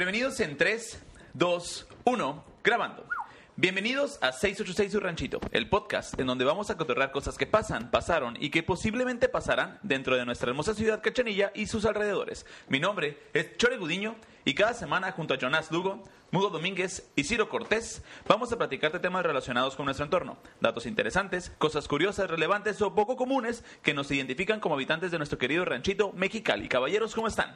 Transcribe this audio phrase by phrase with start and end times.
[0.00, 0.98] Bienvenidos en 3,
[1.34, 3.04] 2, 1, grabando.
[3.56, 7.90] Bienvenidos a 686 Su Ranchito, el podcast en donde vamos a cotorrear cosas que pasan,
[7.90, 12.46] pasaron y que posiblemente pasarán dentro de nuestra hermosa ciudad Cachanilla y sus alrededores.
[12.68, 14.16] Mi nombre es Chore Gudiño
[14.46, 18.92] y cada semana junto a Jonás Lugo, Mugo Domínguez y Ciro Cortés vamos a platicar
[18.92, 23.92] de temas relacionados con nuestro entorno, datos interesantes, cosas curiosas, relevantes o poco comunes que
[23.92, 26.68] nos identifican como habitantes de nuestro querido ranchito Mexicali.
[26.68, 27.54] Caballeros, ¿cómo están?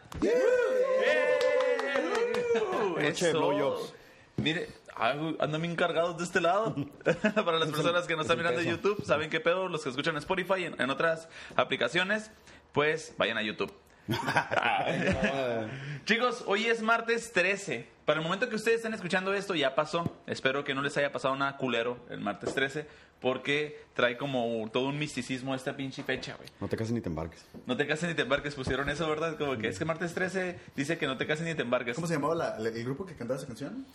[3.03, 3.95] Noche de blowjobs.
[4.37, 6.75] Mire, andan bien cargados de este lado.
[7.35, 10.17] Para las personas que nos están mirando en YouTube, saben qué pedo, los que escuchan
[10.17, 12.31] Spotify y en, en otras aplicaciones,
[12.73, 13.73] pues vayan a YouTube.
[16.05, 17.89] Chicos, hoy es martes 13.
[18.05, 20.19] Para el momento que ustedes estén escuchando esto, ya pasó.
[20.27, 22.87] Espero que no les haya pasado nada culero el martes 13,
[23.25, 26.47] porque trae como todo un misticismo esta pinche fecha, güey.
[26.61, 27.43] No te cases ni te embarques.
[27.67, 29.39] No te cases ni te embarques, pusieron eso, ¿verdad?
[29.39, 31.95] Como que es que martes 13 dice que no te cases ni te embarques.
[31.95, 33.87] ¿Cómo se llamaba la- la- el grupo que cantaba esa canción?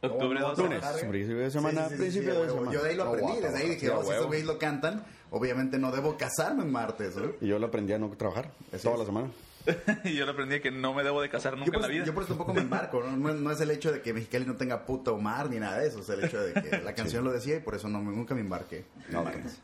[0.00, 0.62] Octubre Oh, 12.
[0.62, 0.80] Lunes.
[0.80, 1.08] trabajar, ¿eh?
[1.10, 2.72] principio de semana, Sí, sí, sí, principio sí, de semana.
[2.72, 5.04] Yo de ahí lo aprendí, guau, desde ahí dije, oh, si estos güeyes lo cantan,
[5.30, 7.32] obviamente no debo casarme en martes, ¿no?
[7.40, 8.50] Y yo lo aprendí a no trabajar
[8.82, 8.98] toda es.
[9.00, 9.28] la semana.
[10.04, 12.04] y yo lo aprendí que no me debo de casar nunca en la vida.
[12.04, 13.16] yo por eso tampoco me embarco, ¿no?
[13.16, 15.58] No, es- no es el hecho de que Mexicali no tenga puta o mar ni
[15.58, 17.88] nada de eso, es el hecho de que la canción lo decía y por eso
[17.88, 18.84] no, me- nunca me embarqué.
[19.14, 19.24] Ok.
[19.24, 19.60] martes.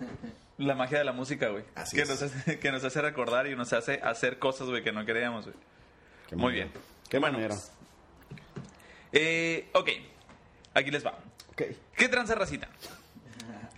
[0.58, 1.64] La magia de la música, güey.
[1.74, 2.08] Así que es.
[2.08, 5.44] Nos hace, que nos hace recordar y nos hace hacer cosas, güey, que no queríamos,
[5.46, 5.56] güey.
[6.28, 6.64] Qué Muy manera.
[6.66, 6.84] bien.
[7.08, 7.56] Qué Bueno, manera.
[9.12, 9.88] Eh, ok,
[10.74, 11.18] aquí les va.
[11.52, 11.62] Ok.
[11.96, 12.68] ¿Qué tranza racita?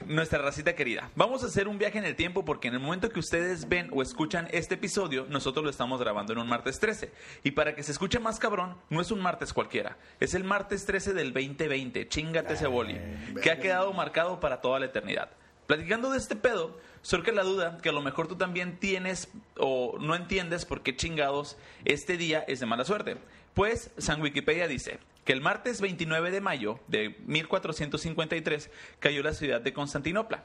[0.07, 1.11] Nuestra racita querida.
[1.17, 3.89] Vamos a hacer un viaje en el tiempo porque en el momento que ustedes ven
[3.93, 7.11] o escuchan este episodio, nosotros lo estamos grabando en un martes 13.
[7.43, 9.97] Y para que se escuche más cabrón, no es un martes cualquiera.
[10.21, 12.07] Es el martes 13 del 2020.
[12.07, 13.01] Chingate ese boli.
[13.43, 15.31] Que ha quedado marcado para toda la eternidad.
[15.67, 19.99] Platicando de este pedo, surge la duda que a lo mejor tú también tienes o
[19.99, 23.17] no entiendes por qué chingados este día es de mala suerte.
[23.55, 28.70] Pues San Wikipedia dice que el martes 29 de mayo de 1453
[29.00, 30.44] cayó la ciudad de Constantinopla.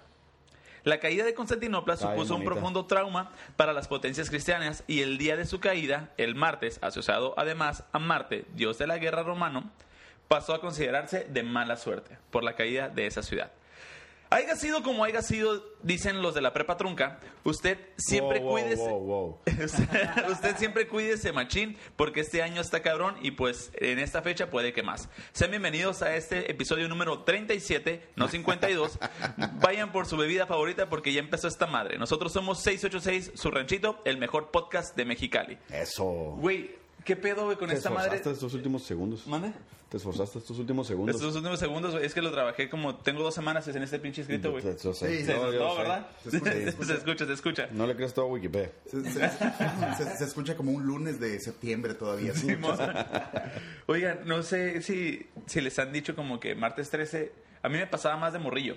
[0.83, 5.37] La caída de Constantinopla supuso un profundo trauma para las potencias cristianas y el día
[5.37, 9.69] de su caída, el martes, asociado además a Marte, dios de la guerra romano,
[10.27, 13.51] pasó a considerarse de mala suerte por la caída de esa ciudad.
[14.33, 18.51] Haya sido como haya sido, dicen los de la prepa trunca, usted siempre Wow, wow,
[18.53, 18.89] cuídese.
[18.89, 24.21] wow, usted, usted siempre cuídese, machín, porque este año está cabrón y pues en esta
[24.21, 25.09] fecha puede que más.
[25.33, 28.99] Sean bienvenidos a este episodio número 37, no 52.
[29.59, 31.97] Vayan por su bebida favorita porque ya empezó esta madre.
[31.97, 35.57] Nosotros somos 686, su ranchito, el mejor podcast de Mexicali.
[35.69, 36.05] Eso.
[36.39, 38.17] Güey, ¿qué pedo, güey, con Te esta madre?
[38.17, 39.25] esforzaste estos últimos segundos.
[39.27, 39.51] ¿Mande?
[39.89, 41.15] Te esforzaste estos últimos segundos.
[41.17, 42.95] Estos últimos segundos, güey, es que lo trabajé como.
[42.95, 44.63] Tengo dos semanas en este pinche escrito, güey.
[44.63, 45.17] Yo- yo sé.
[45.19, 45.77] Sí, Se No, yo notó, sé.
[45.81, 46.07] ¿verdad?
[46.23, 46.85] Se escucha, se escucha.
[46.87, 47.67] se escucha, se escucha.
[47.71, 48.71] No le crees todo a Wikipedia.
[48.85, 49.29] Se, se-
[49.97, 52.33] se- se escucha como un lunes de septiembre todavía.
[52.33, 52.47] ¿sí?
[53.87, 57.31] Oigan, no sé si, si les han dicho como que martes 13.
[57.63, 58.75] A mí me pasaba más de morrillo.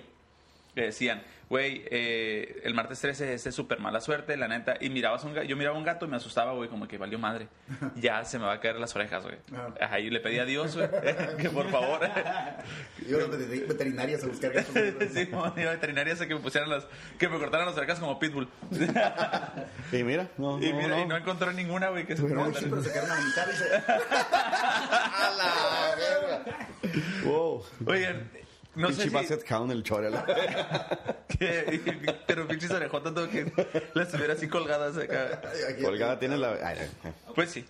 [0.75, 4.75] Que decían, güey, eh, el martes 13 es de súper mala suerte, la neta.
[4.81, 7.17] Y mirabas un gato, yo miraba un gato y me asustaba, güey, como que valió
[7.17, 7.47] madre.
[7.95, 9.37] Ya se me va a caer las orejas, güey.
[9.53, 9.73] Ajá.
[9.95, 10.89] Ahí le pedí a Dios, güey,
[11.41, 12.01] que por favor.
[13.07, 14.73] Y ahora veter- veterinarias a buscar gatos.
[15.13, 16.85] sí, iba a veterinaria que me pusieran las,
[17.17, 18.49] que me cortaran las orejas como pitbull.
[19.93, 21.01] Y mira, no, Y no, mira, no.
[21.01, 22.27] y no encontré ninguna, güey, que se sí,
[22.69, 23.65] pero se quedaron a mitad y se...
[23.75, 26.67] ¡A la verga!
[27.23, 27.63] Wow.
[27.87, 28.29] Oigan,
[28.75, 29.09] no sé Pinche si...
[29.09, 29.83] Basset Hound el
[32.27, 33.51] pero pinches orejotas tengo que
[33.93, 35.41] las tuviera así colgadas acá.
[35.81, 36.51] Colgada tiene la...
[36.63, 37.65] ay, ay, Pues sí.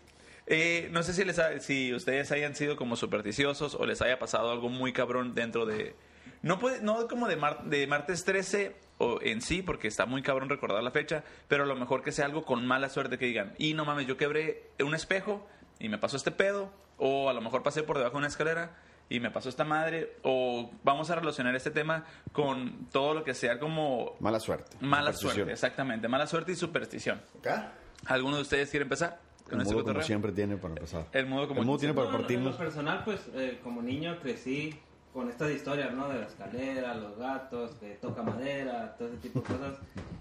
[0.48, 4.20] Eh, no sé si, les ha- si ustedes hayan sido como supersticiosos o les haya
[4.20, 5.96] pasado algo muy cabrón dentro de...
[6.44, 10.22] No, puede, no como de, mar- de martes 13 o en sí, porque está muy
[10.22, 13.26] cabrón recordar la fecha, pero a lo mejor que sea algo con mala suerte que
[13.26, 15.48] digan, y no mames, yo quebré un espejo
[15.80, 18.76] y me pasó este pedo, o a lo mejor pasé por debajo de una escalera
[19.10, 23.34] y me pasó esta madre, o vamos a relacionar este tema con todo lo que
[23.34, 24.78] sea como Mala suerte.
[24.82, 27.22] mala suerte, exactamente, mala suerte y superstición.
[27.40, 27.74] ¿Acá?
[28.08, 31.06] ¿Alguno de ustedes quiere empezar con El este mudo como siempre tiene para empezar.
[31.12, 32.52] El mudo como El mudo tiene para No, no, en partirnos.
[32.54, 34.80] lo personal, pues, eh, como niño crecí
[35.13, 36.10] con estas historias, ¿no?
[36.10, 39.78] De la escalera, los gatos, que toca madera, todo ese tipo de cosas.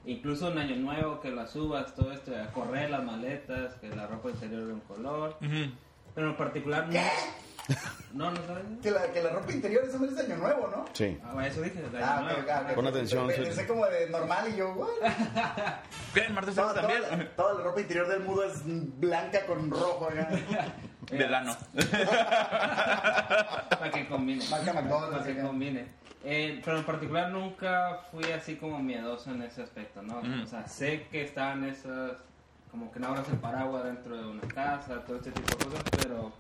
[0.06, 4.06] Incluso en Año Nuevo, que las subas, todo esto, a correr las maletas, que la
[4.06, 5.36] ropa interior de un color.
[5.40, 5.72] Ujú.
[6.14, 7.00] Pero en particular, no.
[8.12, 8.62] No, no sabes.
[8.82, 10.84] Que la, que la ropa interior, eso no es de año nuevo, ¿no?
[10.92, 11.18] Sí.
[11.24, 12.40] Ah, eso dije, de Año Ah, Nuevo.
[12.40, 12.74] ok, ok, ok.
[12.74, 13.66] Pon atención, Pensé sí.
[13.66, 14.88] como de normal y yo?
[16.12, 16.20] ¿Qué?
[16.20, 17.30] ¿El martes Toda, 13 toda la, también?
[17.36, 20.28] toda la ropa interior del mudo es blanca con rojo acá.
[21.10, 21.54] De lano.
[23.68, 24.44] Para que combine.
[24.48, 25.86] Marca McDonald's, Para que combine.
[26.24, 30.18] Eh, pero en particular nunca fui así como miedoso en ese aspecto, ¿no?
[30.20, 30.42] Ujú.
[30.44, 32.12] O sea, sé que están esas,
[32.70, 35.82] como que no abras el paraguas dentro de una casa, todo este tipo de cosas,
[36.02, 36.32] pero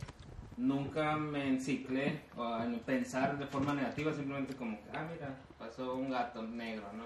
[0.56, 5.94] nunca me enciclé o en pensar de forma negativa, simplemente como que, ah, mira, pasó
[5.94, 7.04] un gato negro, ¿no?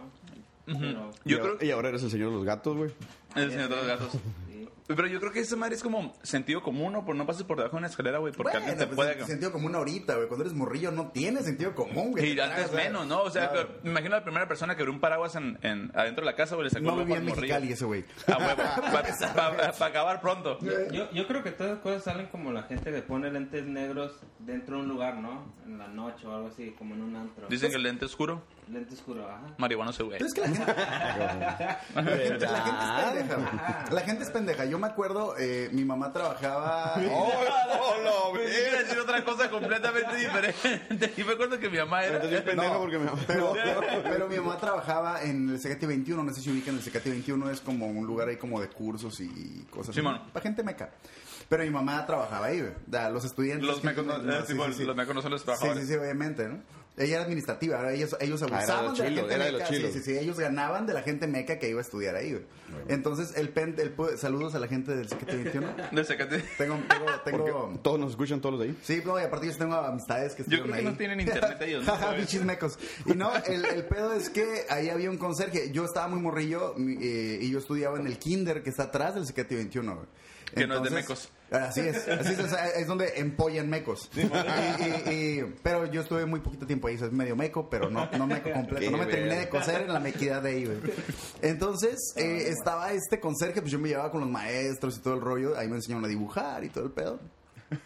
[0.78, 2.90] Pero, Yo y, creo ahora- y ahora eres el señor de los gatos, güey.
[3.34, 4.10] El señor de los gatos.
[4.86, 7.04] Pero yo creo que esa madre es como sentido común, ¿no?
[7.04, 9.20] Por no pases por debajo de una escalera, güey, porque Bueno, alguien te pues, puede...
[9.20, 10.28] en sentido común ahorita, güey.
[10.28, 12.32] Cuando eres morrillo no tiene sentido común, güey.
[12.32, 13.22] Y Te antes menos, ¿no?
[13.22, 13.68] O sea, claro.
[13.82, 16.54] me imagino la primera persona que abrió un paraguas en, en- adentro de la casa,
[16.54, 17.24] güey, le sacó No en morrillo.
[17.36, 18.04] Mexicali ese güey.
[18.26, 18.62] A huevo,
[19.78, 20.58] para acabar pronto.
[20.90, 24.12] Yo, yo creo que todas esas cosas salen como la gente que pone lentes negros
[24.38, 25.52] dentro de un lugar, ¿no?
[25.66, 27.46] En la noche o algo así, como en un antro.
[27.48, 29.54] Dicen que el lente oscuro, Lente oscuro, ajá.
[29.58, 30.10] marihuana se ve.
[30.18, 30.64] Pero es que la gente,
[31.94, 33.36] la gente, la gente es pendeja.
[33.36, 33.94] güey.
[33.94, 34.47] La gente es pendeja.
[34.68, 36.94] Yo me acuerdo, eh, mi mamá trabajaba.
[37.10, 37.32] ¡Oh,
[38.02, 41.12] no, no, Iba a decir otra cosa completamente diferente.
[41.16, 42.16] Y me acuerdo que mi mamá era...
[42.16, 42.98] Entonces No, porque.
[43.26, 43.54] Pero,
[44.02, 47.50] pero mi mamá trabajaba en el Secati 21, no sé si ubican el Secati 21,
[47.50, 50.18] es como un lugar ahí como de cursos y cosas Sí, así.
[50.32, 50.90] Para gente meca.
[51.48, 52.72] Pero mi mamá trabajaba ahí, güey.
[52.86, 53.66] Da, Los estudiantes.
[53.66, 54.84] Los mecos no, no, sí, tipo, sí, sí.
[54.84, 55.86] los mecos no son los Sí, trabajadores.
[55.86, 56.58] sí, sí, obviamente, ¿no?
[56.98, 59.52] Ella era administrativa, ahora ellos, ellos Ah, era de abusaban de la gente era de
[59.52, 59.72] los meca.
[59.72, 62.44] Sí, sí, sí, ellos ganaban de la gente meca que iba a estudiar ahí, güey.
[62.88, 65.66] Entonces, el pen, el, pu- saludos a la gente del Secati 21.
[65.92, 67.80] De Zacate- Tengo, tengo, tengo...
[67.82, 68.78] todos nos escuchan, todos los de ahí.
[68.82, 70.92] Sí, no, y aparte yo tengo amistades que Yo creo estuvieron que ahí.
[70.92, 71.92] no tienen internet ellos, ¿no?
[71.92, 72.78] Jaja, Pinches mecos.
[73.06, 75.70] Y no, el, el pedo es que ahí había un conserje.
[75.72, 79.14] Yo estaba muy morrillo mi- eh, y yo estudiaba en el kinder que está atrás
[79.14, 79.94] del Secati 21.
[79.94, 80.06] güey.
[80.54, 81.28] Que no es de mecos.
[81.50, 84.10] Así es, así es, o sea, es donde empollan mecos.
[84.14, 88.06] Y- y- y- pero yo estuve muy poquito tiempo ahí, es medio meco, pero no,
[88.18, 88.90] no meco completo.
[88.90, 90.78] No me terminé de coser en la mequidad de ahí, güey.
[91.42, 95.20] Entonces, eh, estaba este conserje, pues yo me llevaba con los maestros y todo el
[95.20, 95.56] rollo.
[95.56, 97.18] Ahí me enseñaron a dibujar y todo el pedo.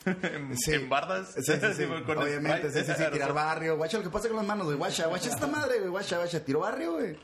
[0.07, 0.75] En, Sí.
[0.75, 1.33] en bardas.
[1.35, 1.85] Sí, sí, sí.
[2.17, 3.77] Obviamente, sí, sí, sí, tirar barrio.
[3.77, 4.77] Guacha, lo que pasa con las manos, güey.
[4.79, 5.91] Guacha, guacha esta madre, güey.
[5.91, 7.17] Guacha, guacha, tiro barrio, güey.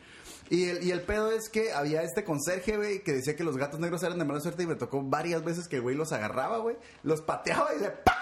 [0.51, 3.57] Y el, y el pedo es que había este conserje, güey, que decía que los
[3.57, 6.13] gatos negros eran de mala suerte y me tocó varias veces que el güey los
[6.13, 8.15] agarraba, güey, los pateaba y le ¡pau!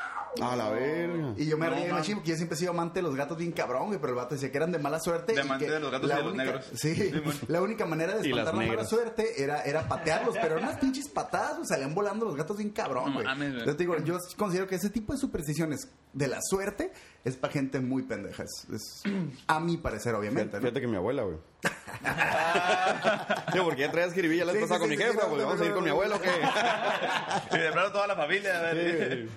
[0.43, 1.33] A la verga.
[1.39, 3.39] Y yo me No, reía machín porque yo siempre he sido amante de los gatos
[3.39, 5.33] bien cabrón, güey, pero el vato decía que eran de mala suerte.
[5.33, 6.67] De y amante de los gatos y la de los única- negros.
[6.75, 7.13] Sí,
[7.49, 11.09] la única manera de espantar la mala suerte era, era patearlos, pero eran unas pinches
[11.09, 13.27] patadas, güey, salían volando los gatos bien cabrón, No güey.
[13.65, 16.93] Yo te digo, yo considero que ese tipo de supersticiones de la suerte
[17.25, 18.43] es para gente muy pendeja.
[18.43, 19.03] Es, es-
[19.47, 20.51] a mi parecer, obviamente.
[20.51, 20.63] Fíjate, ¿no?
[20.65, 21.39] fíjate que mi abuela, güey.
[23.53, 25.65] Sí, porque ya traías jiribilla la Sí, vez pasada con mi jefa, pues vamos a
[25.65, 26.21] ir con mi abuelo.
[26.21, 26.31] ¿qué?
[27.57, 28.59] Y de plano toda la familia.
[28.59, 29.29] a ver.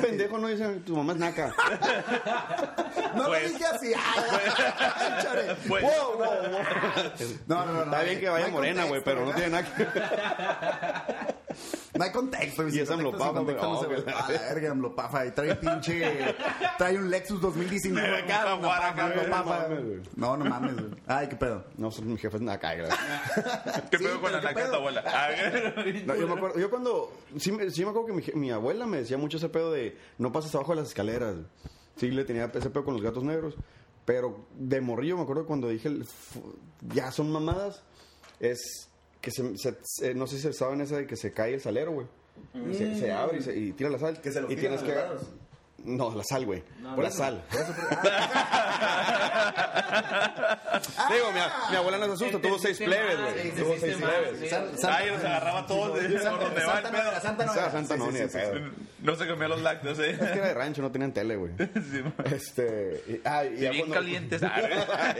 [0.00, 1.52] Pendejo, no dice, tu mamá es naca.
[3.14, 3.92] No Pues- lo dije así.
[5.68, 5.84] Pues-.
[7.46, 7.82] No, no, no.
[7.84, 9.86] Está bien que vaya morena, güey, pero no tiene nada que
[11.98, 12.66] No hay contexto.
[12.68, 13.56] Y sin es Amlopafa, güey.
[13.56, 14.02] no se ve.
[14.06, 15.26] la- A la verga, Amlopafa.
[15.26, 16.34] Y trae pinche...
[16.78, 18.52] Trae un Lexus 2019 acá.
[18.52, 19.28] Amlopafa, güey.
[19.28, 20.00] No mames, güey.
[20.16, 20.90] No, no mames, güey.
[21.06, 21.64] Ay, qué pedo.
[21.76, 22.88] No, pues, mi jefa es naca, güey.
[23.90, 25.04] ¿Qué Sí, pedo con la ¿qué naca de tu abuela?
[25.06, 25.28] Ah,
[26.06, 28.50] No, yo me acuerdo, yo cuando, sí, me- sí me acuerdo que mi, je- mi
[28.50, 31.34] abuela me decía mucho ese pedo de no pases abajo de las escaleras.
[31.96, 33.54] Sí, le tenía ese pedo con los gatos negros.
[34.04, 35.90] Pero de morrillo me acuerdo cuando dije,
[36.94, 37.82] ya son mamadas,
[38.38, 38.85] es
[39.26, 41.90] que se, se- se- no sé si saben esa de que se cae el salero,
[41.90, 42.06] güey.
[42.70, 44.20] Y Se, se abre y, se- y tira la sal.
[44.20, 44.94] Que se lo y tienes que...
[44.94, 45.22] lados.
[45.84, 46.62] No, la sal, güey.
[46.80, 47.16] No, Por la no.
[47.16, 47.44] sal.
[47.50, 49.06] Por eso, ah,
[51.12, 51.40] Digo, mi,
[51.70, 53.50] mi abuela no se asusta, tuvo seis plebes, güey.
[53.52, 54.52] Tuvo seis plebes.
[54.84, 57.20] Ay, los agarraba todos de por donde va el pedo.
[57.20, 57.54] Santa no.
[57.54, 58.60] Santa no, ni de pedo.
[59.02, 60.10] No se comía los lácteos, ¿eh?
[60.12, 61.52] Es que era de rancho, no tenían tele, güey.
[61.58, 62.02] Sí.
[62.32, 63.02] Este.
[63.08, 64.42] y- ah, y bien cuando- calientes.
[64.42, 64.56] Ah,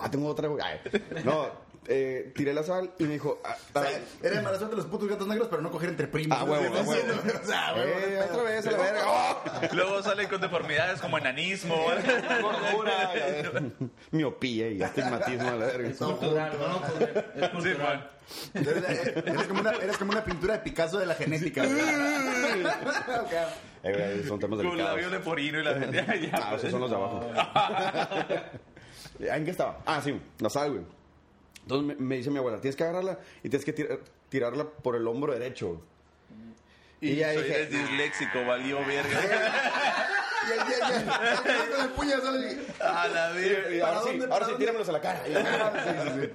[0.00, 0.62] ah, tengo otra, güey.
[0.64, 0.80] Ay.
[1.24, 1.50] No,
[1.88, 3.40] eh, tiré la sal y me dijo.
[3.44, 6.06] ah, O sea, era de mala suerte los putos gatos negros, pero no coger entre
[6.08, 6.36] primos.
[6.40, 6.80] Ah, huevo, ¿no?
[6.80, 7.12] ah, huevo.
[7.42, 9.02] O sea, huevo, eh, otra vez a la verga.
[9.06, 9.42] ¡Oh!
[9.74, 11.76] Luego salen con deformidades como enanismo.
[12.42, 13.12] Gordura,
[14.10, 15.88] miopía y astigmatismo a la verga.
[15.88, 17.78] Es cultural, no, pues, es Sí, cultural.
[17.98, 18.10] man.
[18.54, 21.64] Eres, eres como una, eres como una pintura de Picasso de la genética.
[21.64, 21.80] güey.
[22.66, 23.32] Ok.
[23.84, 24.78] Eh, son temas Con delicados.
[25.00, 26.30] labio leporino y la gente.
[26.32, 27.20] Ah, esos son los de abajo.
[29.20, 29.78] ¿En qué estaba?
[29.86, 30.82] Ah, sí, la sal, güey.
[31.66, 35.06] Entonces me, dice mi abuela, tienes que agarrarla y tienes que tir- tirarla por el
[35.08, 35.80] hombro derecho.
[37.00, 39.20] Y, Y ya soy dije, disléxico, valió verga.
[42.80, 43.74] A la verga.
[43.74, 45.22] y ¿Para ahora sí, ahora sí, tíramelos a la cara.
[45.34, 46.30] "Ah, sí, sí, sí".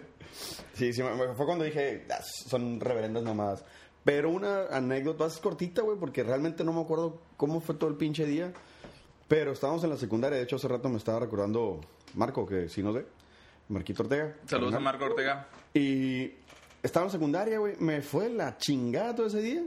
[0.73, 3.63] Sí, sí, me- me- fue cuando dije, "Ah, son reverendas mamadas.
[4.03, 7.97] Pero una anécdota es cortita, güey, porque realmente no me acuerdo cómo fue todo el
[7.97, 8.51] pinche día.
[9.27, 11.79] Pero estábamos en la secundaria, de hecho hace rato me estaba recordando
[12.15, 13.05] Marco, que sí no sé,
[13.71, 14.35] Marquito Ortega.
[14.45, 14.79] Saludos a.
[14.79, 15.47] Marco Ortega.
[15.73, 16.31] Y
[16.83, 19.63] estaba en secundaria, güey, me fue la chingada todo ese día.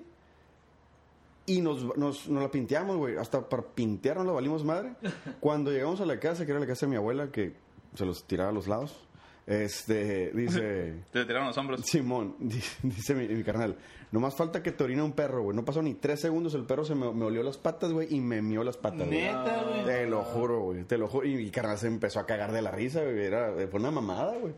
[1.46, 3.16] Y nos, nos, nos la pinteamos, güey.
[3.16, 4.94] Hasta para pintear nos la valimos madre.
[5.40, 7.54] Cuando llegamos a la casa, que era la casa de mi abuela, que
[7.94, 9.06] se los tiraba a los lados.
[9.46, 10.94] Este, dice...
[11.12, 11.82] Te tiraron los hombros.
[11.82, 13.76] Simón, di- dice mi, mi carnal,
[14.10, 15.54] nomás falta que te orina un perro, güey.
[15.56, 18.20] No pasó ni tres segundos, el perro se me, me olió las patas, güey, y
[18.20, 19.20] me mió las patas, güey.
[19.22, 19.84] Neta, güey.
[19.84, 21.26] Te lo juro, güey, te lo juro.
[21.26, 23.22] Y mi carnal se empezó a cagar de la risa, güey.
[23.24, 24.54] Era, fue una mamada, güey.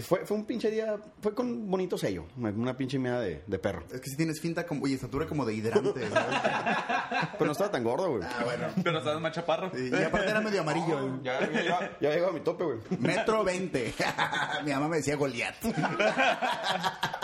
[0.00, 3.84] Fue, fue un pinche día, fue con bonito sello, una pinche meada de, de perro.
[3.92, 6.36] Es que si tienes finta como, y estatura como de hidrante, ¿sabes?
[7.32, 8.22] Pero no estaba tan gordo, güey.
[8.22, 8.66] Ah, bueno.
[8.82, 9.70] Pero estás más chaparro.
[9.78, 11.06] Y, y aparte era medio amarillo.
[11.06, 11.10] ¿eh?
[11.22, 12.78] Ya, ya, ya, ya llegó a mi tope, güey.
[12.98, 13.94] Metro 20.
[14.64, 15.54] Mi mamá me decía Goliat.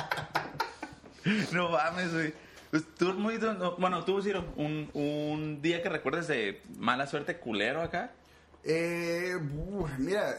[1.52, 2.34] No mames, güey.
[2.70, 7.38] Pues, Tú muy, no, bueno, tú, Ciro, un, un día que recuerdes de mala suerte
[7.38, 8.12] culero acá.
[8.64, 9.36] Eh,
[9.98, 10.36] mira,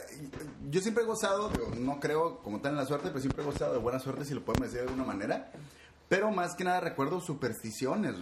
[0.70, 3.74] yo siempre he gozado, no creo como tal en la suerte, pero siempre he gozado
[3.74, 5.52] de buena suerte, si lo podemos decir de alguna manera.
[6.10, 8.16] Pero más que nada recuerdo supersticiones.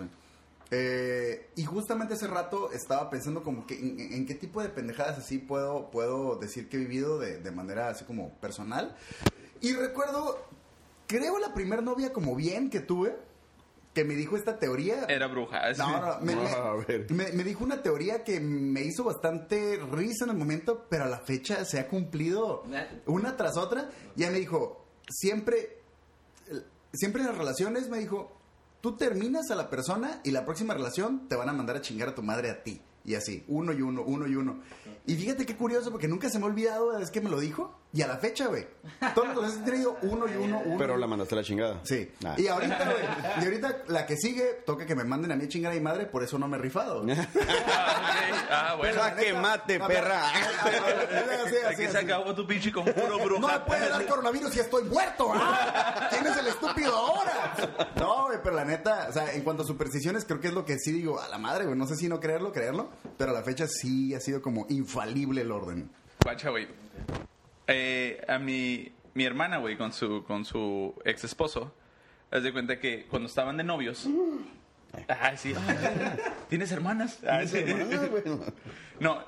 [0.74, 5.18] Eh, y justamente hace rato estaba pensando como que en, en qué tipo de pendejadas
[5.18, 8.96] así puedo, puedo decir que he vivido de, manera así como personal.
[9.60, 10.38] Y recuerdo,
[11.08, 13.18] creo la primer novia como bien que tuve,
[13.94, 15.04] que me dijo esta teoría.
[15.10, 15.72] Era bruja.
[15.78, 17.12] No, no, me, No, me- a ver.
[17.12, 21.08] me- me dijo una teoría que me hizo bastante risa en el momento, pero a
[21.08, 22.64] la fecha se ha cumplido
[23.06, 23.90] una tras otra.
[24.16, 25.80] Y ella me dijo, siempre,
[26.94, 28.32] siempre en las relaciones, me dijo,
[28.82, 32.10] tú terminas a la persona y la próxima relación te van a mandar a chingar
[32.10, 32.82] a tu madre a ti.
[33.04, 34.62] Y así, uno y uno, uno y uno.
[35.08, 37.78] Y fíjate qué curioso, porque nunca se me ha olvidado es que me lo dijo.
[37.94, 38.66] Y a la fecha, güey.
[39.14, 40.78] Todos los he tenido uno y uno, uno.
[40.78, 41.80] Pero y la mandaste a la chingada.
[41.84, 42.10] Sí.
[42.26, 42.36] Ah.
[42.38, 43.04] Y ahorita, güey,
[43.42, 45.82] y ahorita la que sigue, toca que me manden a mí a chingar a mi
[45.82, 47.04] madre, por eso no me he rifado.
[47.14, 48.48] Ah, ok.
[48.54, 49.02] Ah, bueno.
[49.16, 50.28] Pero- que mate, perra.
[50.28, 50.76] Así,
[51.46, 53.66] así, Aquí se acabó tu pinche conjuro, No me bruja.
[53.66, 55.32] puede dar coronavirus si estoy muerto.
[55.34, 56.08] ¿ah?
[56.10, 57.88] ¿Quién es el estúpido ahora?
[57.96, 60.66] No, güey, pero la neta, o sea, en cuanto a supersticiones, creo que es lo
[60.66, 61.78] que sí digo, a la madre, güey.
[61.78, 65.42] No sé si no creerlo, creerlo, pero a la fecha sí ha sido como infalible
[65.42, 65.90] el orden.
[66.24, 66.68] Guacha, güey.
[67.72, 71.74] Eh, a mi, mi hermana, güey, con su, con su ex esposo,
[72.30, 74.08] haz de cuenta que cuando estaban de novios.
[75.08, 75.54] Ay, sí.
[76.50, 77.20] ¿Tienes hermanas?
[77.28, 77.64] Ah, sí.
[79.00, 79.24] No,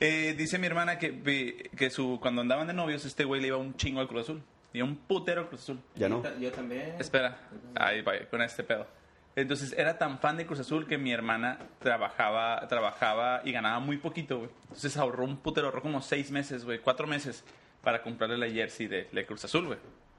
[0.00, 3.56] eh, dice mi hermana que, que su, cuando andaban de novios, este güey le iba
[3.56, 4.42] un chingo al Cruz Azul.
[4.72, 5.80] Iba un putero al Cruz Azul.
[5.96, 6.22] Ya no.
[6.38, 6.94] Yo también.
[6.98, 7.38] Espera,
[7.74, 8.86] ahí va, con este pedo.
[9.34, 13.98] Entonces era tan fan de Cruz Azul que mi hermana trabajaba, trabajaba y ganaba muy
[13.98, 14.50] poquito, güey.
[14.62, 17.44] Entonces ahorró un putero, ahorró como seis meses, güey, cuatro meses
[17.88, 19.78] para comprarle la jersey de, de Cruz Azul, güey.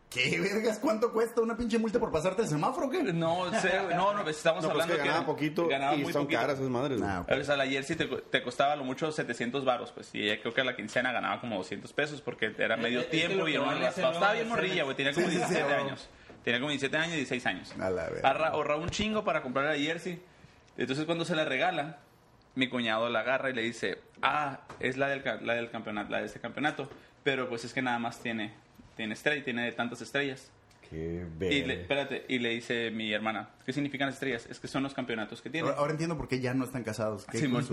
[0.10, 0.80] ¿Qué vergas?
[0.80, 3.04] ¿Cuánto cuesta una pinche multa por pasarte el semáforo o qué?
[3.14, 6.02] No sé, güey, no, no, estamos No, pues hablando que ganaba era- poquito ganaba y
[6.02, 6.42] muy son poquito.
[6.42, 6.98] caras esas madres.
[6.98, 7.12] güey.
[7.12, 10.10] Ah, O sea, la jersey te, te costaba lo mucho 700 varos, pues.
[10.16, 13.06] Y ella creo que a la quincena ganaba como 200 pesos porque era medio es
[13.06, 14.14] que tiempo y que es el raspado.
[14.14, 14.96] Estaba bien morrilla, güey.
[14.96, 15.86] Tenía como Sí, sí, sí, 17 güey.
[15.86, 16.10] años.
[16.44, 17.76] Tenía como 17 años y 16 años.
[17.80, 18.28] A la verga.
[18.28, 20.20] Arra- Ahorraba un chingo para comprar la jersey.
[20.76, 22.00] Entonces, cuando se la regala,
[22.56, 26.18] mi cuñado la agarra y le dice: Ah, es la del, la del campeonato, la
[26.22, 26.90] de este campeonato.
[27.30, 28.52] Pero pues es que nada más tiene,
[28.98, 30.50] tiene estrella, tiene tantas estrellas.
[30.90, 34.48] Qué Y le, espérate, y le dice mi hermana: ¿Qué significan las estrellas?
[34.50, 35.68] Es que son los campeonatos que tiene.
[35.68, 37.28] Ahora, ahora entiendo por qué ya no están casados.
[37.32, 37.64] Qué cool.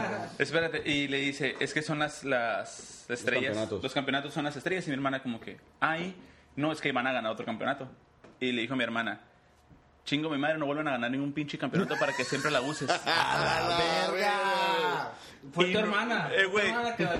[0.40, 3.50] Espérate, y le dice, es que son las, las estrellas.
[3.50, 3.82] campeonatos.
[3.84, 4.84] Los campeonatos son las estrellas.
[4.88, 6.16] Y mi hermana como que, ay,
[6.56, 7.88] no, es que van a ganar otro campeonato.
[8.40, 9.20] Y le dijo a mi hermana,
[10.04, 12.90] chingo mi madre, no vuelven a ganar ningún pinche campeonato para que siempre la uses.
[13.06, 14.53] ¡A la verga!
[15.52, 16.28] Fue Y tu hermana.
[16.32, 16.66] eh, fue tu güey.
[16.68, 17.14] hermana que la.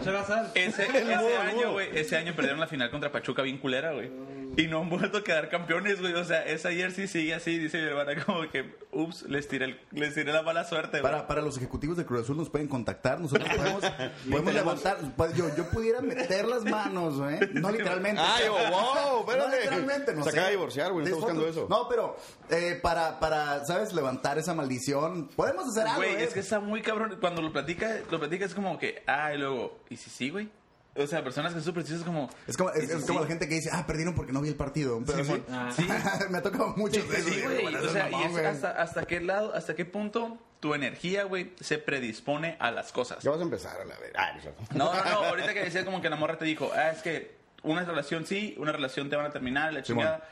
[0.55, 4.11] Ese, ese año, güey, ese año perdieron la final contra Pachuca bien culera, güey.
[4.57, 6.13] Y no han vuelto a quedar campeones, güey.
[6.15, 9.81] O sea, esa jersey sigue así, dice mi hermana, como que, ups, les tiré, el-
[9.91, 11.03] les tiré la mala suerte, güey.
[11.03, 13.83] Para, para los ejecutivos de Cruz Azul nos pueden contactar, nosotros podemos,
[14.31, 17.51] podemos levantar, pues, yo, yo pudiera meter las manos, ¿eh?
[17.55, 18.21] No literalmente.
[18.25, 19.49] Ay, oh, wow, espérate.
[19.51, 20.37] No literalmente, no Se sé.
[20.37, 21.67] acaba de divorciar, güey, no está Es buscando eso.
[21.69, 22.17] No, pero
[22.51, 23.93] eh, para, para, ¿sabes?
[23.93, 26.25] Levantar esa maldición, podemos hacer algo, Güey, ¿eh?
[26.25, 27.17] es que está muy cabrón.
[27.21, 30.49] Cuando lo platica, lo platica es como que, ah, y luego, ¿y si sí, güey?
[30.97, 32.31] O sea, personas que son supersticiosas como...
[32.47, 33.23] Es como, es, "¿Y si es como sí?".
[33.25, 35.03] la gente que dice, ah, perdieron porque no vi el partido.
[35.05, 35.45] Pero Simón.
[35.51, 35.69] Ah.
[35.75, 35.85] Sí,
[36.31, 37.29] Me ha tocado mucho de eso.
[37.29, 37.63] sí, güey.
[37.63, 38.47] bueno, O sea, es y mamón, es güey.
[38.47, 43.25] hasta, hasta qué lado, hasta qué punto tu energía, güey, se predispone a las cosas.
[43.25, 44.13] Ya vas a empezar a la ver.
[44.17, 44.41] Ay,
[44.73, 44.93] no.
[44.93, 47.85] No, no, ahorita que decía como que la morra te dijo, ah, es que una
[47.85, 50.23] relación sí, una relación te van a terminar, la chingada.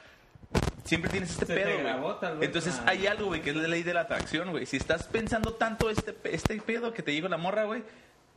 [0.84, 2.44] Siempre tienes este Se te pedo, grabó, güey.
[2.44, 2.84] Entonces Ah.
[2.90, 4.66] hay algo, güey, que es la ley de la atracción, güey.
[4.66, 7.82] Si estás pensando tanto este, este pedo que te dijo la morra, güey,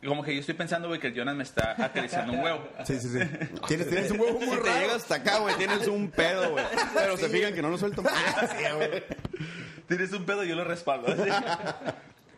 [0.06, 2.68] como que yo estoy pensando, güey, que el Jonas me está acariciando un huevo.
[2.86, 3.20] Sí, sí, sí.
[3.68, 4.80] Tienes, tienes un huevo muy Si te raro.
[4.82, 6.66] llega hasta acá, güey, tienes un pedo, güey.
[6.94, 8.04] Pero se fijan que no lo suelto.
[8.58, 9.04] Sí, güey.
[9.88, 11.08] Tienes un pedo, yo lo respaldo.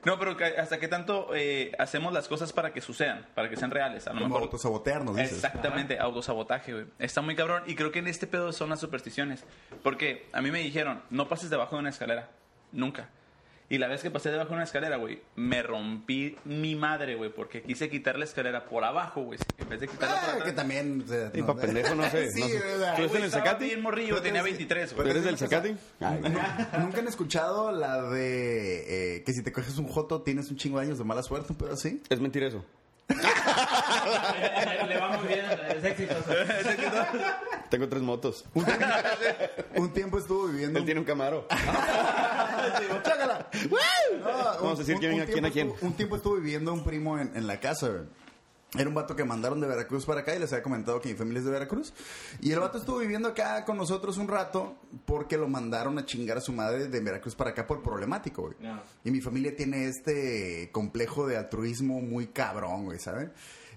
[0.08, 3.72] No, pero hasta qué tanto eh, hacemos las cosas para que sucedan, para que sean
[3.72, 4.08] reales.
[4.08, 5.34] A lo Como mejor autosabotearnos, dices.
[5.34, 6.86] Exactamente, autosabotaje, güey.
[6.98, 7.64] Está muy cabrón.
[7.66, 9.44] Y creo que en este pedo son las supersticiones.
[9.84, 12.30] Porque a mí me dijeron, no pases debajo de una escalera.
[12.72, 13.10] Nunca.
[13.70, 17.30] Y la vez que pasé debajo de una escalera, güey, me rompí mi madre, güey,
[17.34, 20.48] porque quise quitar la escalera por abajo, güey, en vez de quitarla por Ah, atrás.
[20.48, 21.02] que también.
[21.06, 22.32] o sea, Y no- pa' pendejo, no sé.
[22.32, 22.58] sí, no sé.
[22.76, 23.66] o sea, ¿Tú eres Güey, en el estaba Zacate?
[23.66, 25.10] bien morrillo, tenía 23, ¿Tú güey.
[25.10, 25.76] eres del Zacate?
[26.00, 26.22] Ay,
[26.80, 30.80] ¿Nunca han escuchado la de eh, que si te coges un joto tienes un chingo
[30.80, 32.02] de años de mala suerte, un pedo así?
[32.10, 32.64] Es mentira eso.
[34.82, 35.46] Le, le va muy bien,
[35.78, 36.32] es exitoso.
[37.70, 38.46] Tengo tres motos.
[39.76, 40.80] Un tiempo estuvo viviendo.
[40.80, 41.48] Él tiene un camaro.
[43.04, 43.48] ¡Chácala!
[44.20, 44.28] No,
[44.62, 45.68] Vamos a decir un- quién a quién a tiempo quién.
[45.70, 48.06] estuvo- Un tiempo estuvo viviendo un primo en, en la casa.
[48.78, 51.16] Era un vato que mandaron de Veracruz para acá y les había comentado que mi
[51.16, 51.94] familia es de Veracruz.
[52.42, 54.76] Y el vato estuvo viviendo acá con nosotros un rato
[55.06, 58.56] porque lo mandaron a chingar a su madre de Veracruz para acá por problemático, güey.
[58.60, 58.82] No.
[59.06, 63.30] Y mi familia tiene este complejo de altruismo muy cabrón, güey, ¿sabes?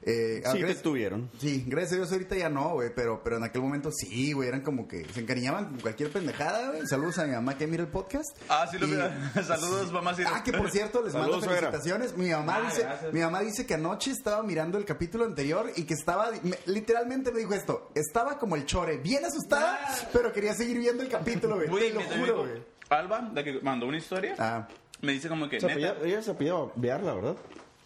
[0.03, 1.31] Eh, ah, Sí, te tuvieron.
[1.39, 4.49] Sí, gracias a Dios ahorita ya no, güey, pero, pero en aquel momento sí, güey,
[4.49, 6.87] eran como que se encariñaban con cualquier pendejada, güey.
[6.87, 8.29] Saludos a mi mamá que mira el podcast.
[8.49, 9.11] Ah, sí lo Y- veo.
[9.47, 10.15] Saludos, mamá.
[10.15, 10.23] sí.
[10.27, 11.71] Ah, que por cierto, les mando suegra.
[11.71, 12.17] felicitaciones.
[12.17, 13.13] Mi mamá, Ah, dice, gracias.
[13.13, 17.31] mi mamá dice que anoche estaba mirando el capítulo anterior y que estaba, me- literalmente
[17.31, 19.79] me dijo esto, estaba como el chore, bien asustada,
[20.15, 21.69] pero quería seguir viendo el capítulo, güey.
[21.69, 22.63] Te lo juro, güey.
[22.89, 24.67] Alba, la que mandó una historia, Ah,
[25.03, 27.37] me dice como que, Se neta, apellida- ella se apellida Bearla, ¿verdad?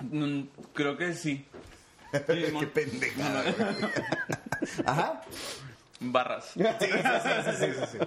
[0.01, 0.41] mm,
[0.73, 1.45] creo que sí.
[2.61, 3.55] qué pendejada, güey.
[4.87, 5.23] Ajá.
[6.01, 6.51] Barras.
[6.55, 7.99] Sí, sí, sí, sí, sí, sí.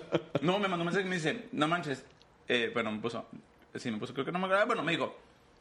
[0.41, 2.03] No, me mandó un mensaje y me dice, no manches.
[2.47, 3.25] Eh, bueno, me puso,
[3.75, 4.65] sí, me puso, creo que no me acuerdo.
[4.67, 5.17] Bueno, me dijo,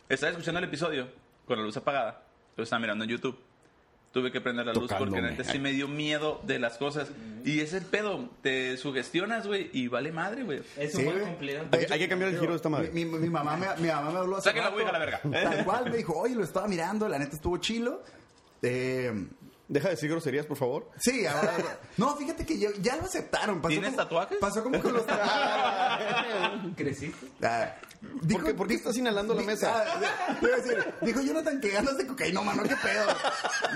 [0.09, 1.09] estaba escuchando el episodio
[1.47, 2.23] con la luz apagada.
[2.57, 3.39] Lo estaba mirando en YouTube.
[4.13, 5.31] Tuve que prender la luz porque Tocándome.
[5.33, 7.09] neta sí me dio miedo de las cosas.
[7.45, 8.31] Y es el pedo.
[8.41, 10.63] Te sugestionas, güey, y vale madre, güey.
[10.79, 11.29] Es un Sí, buen güey.
[11.31, 11.63] cumplido.
[11.71, 12.91] Hay que- hay que cambiar el giro de esta madre.
[12.93, 14.93] Mi, mi- mi mamá, me, mi mamá me habló hace Saque la rato, ouija a
[14.93, 15.21] la verga.
[15.23, 18.03] Tal cual, me dijo, oye, lo estaba mirando, la neta estuvo chilo.
[18.63, 19.27] Eh,
[19.69, 20.89] Deja de decir groserías, por favor.
[20.97, 21.53] sí, ahora...
[21.97, 23.61] No, fíjate que ya, ya lo aceptaron.
[23.61, 24.39] Pasó ¿Tienes como- tatuajes?
[24.39, 26.73] Pasó como con los tatuajes.
[26.77, 27.27] ¿Creciste?
[27.45, 27.75] Ah,
[28.31, 29.85] ¿Por qué- por qué estás inhalando la di- mesa?
[29.85, 33.07] ah, decir, dijo Jonathan que ganas de cocaína, mano, qué pedo.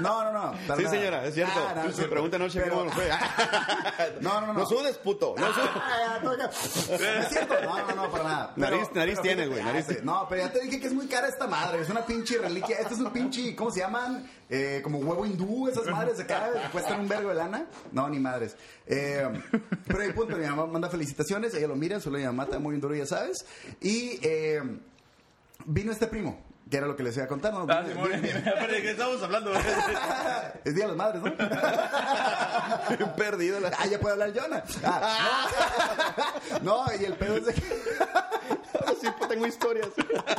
[0.00, 0.52] No, no, no.
[0.76, 0.90] Sí, nada.
[0.90, 1.58] señora, es cierto.
[1.68, 2.10] Ah, no, Se cierto.
[2.12, 3.10] pregunta anoche cómo nos fue.
[4.20, 4.52] No, no, no.
[4.60, 5.34] No sudes, puto.
[5.37, 5.70] No sudes.
[5.75, 6.18] Ah.
[6.22, 7.54] No es cierto.
[7.64, 8.52] No, no, no, para nada.
[8.56, 9.99] Nariz- nariz pero tienes, güey, nariz ah, sí.
[10.04, 11.80] No, pero ya te dije que es muy cara esta madre.
[11.82, 12.76] Es una pinche reliquia.
[12.78, 14.31] Este es un pinche, ¿cómo se llaman?
[14.50, 17.66] Eh, como huevo hindú, esas madres de acá que cuestan un vergo de lana.
[17.92, 18.56] No, ni madres.
[18.86, 19.28] Eh,
[19.86, 21.54] pero el punto, mi mamá manda felicitaciones.
[21.54, 23.44] Ella lo mira, solo mi mamá está muy duro, ya sabes.
[23.80, 24.60] Y eh,
[25.66, 26.42] vino este primo.
[26.68, 27.66] Que era lo que les iba a contar, ¿no?
[27.68, 28.20] Ah, Vino- ¿de
[28.82, 29.52] qué estamos hablando?
[30.64, 31.34] es Día de las Madres, ¿no?
[33.16, 33.72] Perdido la...
[33.76, 34.62] Ah, ya puede hablar Jonah.
[34.84, 35.48] Ah,
[36.62, 36.84] no.
[36.86, 37.62] no, y el pedo es de que...
[39.00, 39.88] sí, pues tengo historias.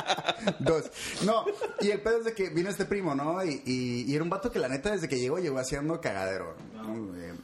[0.60, 0.90] Dos.
[1.24, 1.44] No,
[1.80, 3.44] y el pedo es de que vino este primo, ¿no?
[3.44, 6.54] Y, y- y era un vato que la neta desde que llegó llegó haciendo cagadero.
[6.74, 7.16] ¿no?
[7.16, 7.34] Eh,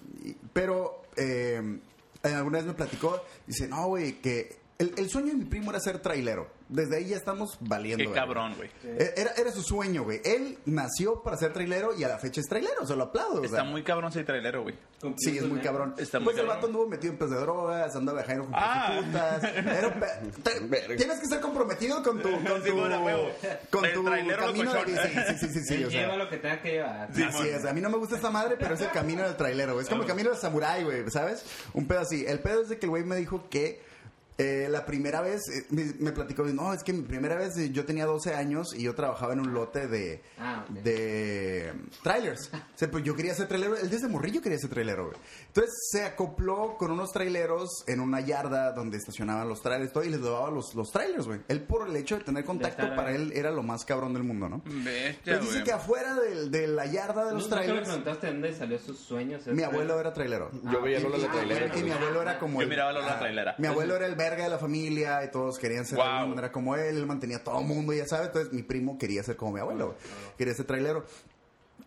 [0.52, 1.78] pero eh,
[2.22, 5.81] alguna vez me platicó, dice, no, güey, que el, el sueño de mi primo era
[5.81, 6.57] ser trailero.
[6.69, 8.05] Desde ahí ya estamos valiendo.
[8.05, 8.69] Qué cabrón, güey.
[8.85, 10.21] Eh, Era, era su sueño, güey.
[10.23, 13.41] Él nació para ser trailero y a la fecha es trailero, se lo aplaudo.
[13.41, 13.64] o Está sea.
[13.64, 14.75] muy cabrón ser trailero, güey.
[15.17, 15.95] Sí, es muy cabrón.
[15.97, 16.57] Está muy pues el cabrón.
[16.57, 19.01] vato anduvo metido en pez de drogas, andaba viajando con Ah.
[19.11, 19.45] prostitutas.
[19.79, 20.97] Era un pe- te- Verga.
[20.97, 22.77] Tienes que ser comprometido con tu, con tu,
[23.71, 26.01] con El tu camino de sí, sí, sí, sí, o sea.
[26.03, 27.09] lleva lo que tenga que llevar.
[27.14, 29.37] Sí, Así es, a mí no me gusta esta madre, pero es el camino del
[29.37, 29.85] trailero, güey.
[29.85, 31.45] Es como el camino del samurái, güey, ¿sabes?
[31.73, 32.27] Un pedo así.
[32.27, 33.81] El pedo es de que el güey me dijo que
[34.38, 37.70] eh, la primera vez, eh, me, me platicó, no, es que mi primera vez eh,
[37.72, 41.72] yo tenía 12 años y yo trabajaba en un lote de, Ah, de
[42.03, 42.51] trailers.
[42.55, 45.16] O sea, pues yo quería ser trailero, él desde morrillo quería ser trailero, güey.
[45.48, 50.11] Entonces se acopló con unos traileros en una yarda donde estacionaban los trailers todo, y
[50.11, 51.40] les llevaba los, los trailers, güey.
[51.48, 54.48] Él por el hecho de tener contacto, para él era lo más cabrón del mundo,
[54.48, 54.62] ¿no?
[54.64, 55.64] Bestia, dice güey.
[55.64, 57.88] que afuera del- de, la yarda de ¿No, los ¿No te le trailers...
[57.88, 59.46] preguntaste de dónde salió sus sueños?
[59.48, 60.51] Mi abuelo era trailero.
[60.70, 61.77] Yo veía Y- Lola la y- trailera.
[61.79, 62.59] Y mi abuelo era como.
[62.59, 63.55] Yo el- miraba a Lola la ah, trailera.
[63.59, 66.11] Mi abuelo era el verga de la familia y todos querían ser de Wow.
[66.12, 66.97] alguna manera como él.
[66.97, 68.27] Él mantenía a todo el mundo, ya sabes.
[68.29, 69.87] Entonces mi primo quería ser como mi abuelo.
[69.87, 69.99] güey.
[70.37, 71.05] Quería ser trailero.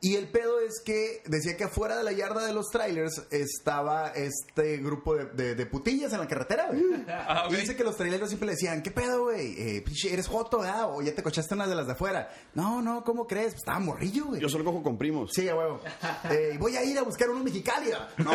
[0.04, 4.08] Y el pedo es que decía que afuera de la yarda de los trailers estaba
[4.10, 6.82] este grupo de, de- de putillas en la carretera, güey.
[7.08, 7.48] Ah.
[7.52, 9.54] Y dice que los traileros siempre le decían, ¿qué pedo, güey?
[9.62, 10.90] Eh, pinche, ¿Eres joto, ¿verdad?
[10.92, 12.30] O ya te cochaste una de las de afuera.
[12.56, 13.50] No, no, ¿cómo crees?
[13.52, 14.42] Pues estaba morrillo, güey.
[14.42, 15.32] Yo solo cojo con primos.
[15.34, 15.80] Sí, a huevo.
[16.32, 17.92] Eh, voy a ir a buscar uno mexicali.
[18.18, 18.32] No,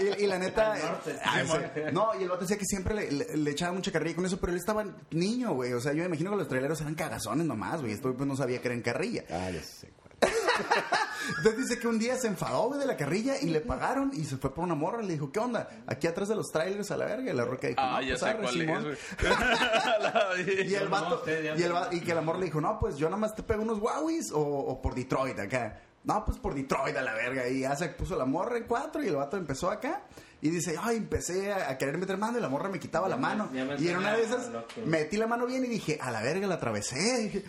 [0.00, 0.76] y, y la neta.
[0.76, 1.16] Norte.
[1.24, 1.80] ah, sí.
[1.92, 4.38] no, y el vato decía que siempre le, le- le echaba mucha carrilla con eso,
[4.38, 5.72] pero él estaba niño, güey.
[5.72, 7.92] O sea, yo me imagino que los traileros eran cagazones nomás, güey.
[7.94, 9.24] Esto pues no sabía que eran carrilla.
[9.30, 9.90] Ah, ya sé.
[11.38, 14.24] Entonces dice que un día se enfadó, güey, de la carrilla y le pagaron y
[14.24, 15.02] se fue por una morra.
[15.02, 15.68] Le dijo, ¿qué onda?
[15.86, 17.32] Aquí atrás de los trailers a la verga.
[17.32, 18.76] Y la roca dijo, Ah, no, ya pues, sé arre, cuál Simón.
[18.78, 20.56] es, güey.
[20.66, 21.30] Y el No, vato, y,
[21.96, 24.30] el que el amor le dijo, no, pues yo nada más te pego unos Huawis
[24.32, 25.80] o, o por Detroit acá.
[26.06, 27.48] No, pues por Detroit a la verga.
[27.48, 30.04] Y ya se puso la morra en cuatro y el vato empezó acá.
[30.40, 33.50] Y dice, ay, empecé a, querer meter mano y la morra me quitaba la mano.
[33.52, 34.68] ya me Y en una de esas loco.
[34.84, 36.96] metí la mano bien y dije, a la verga la atravesé.
[37.32, 37.44] Dije,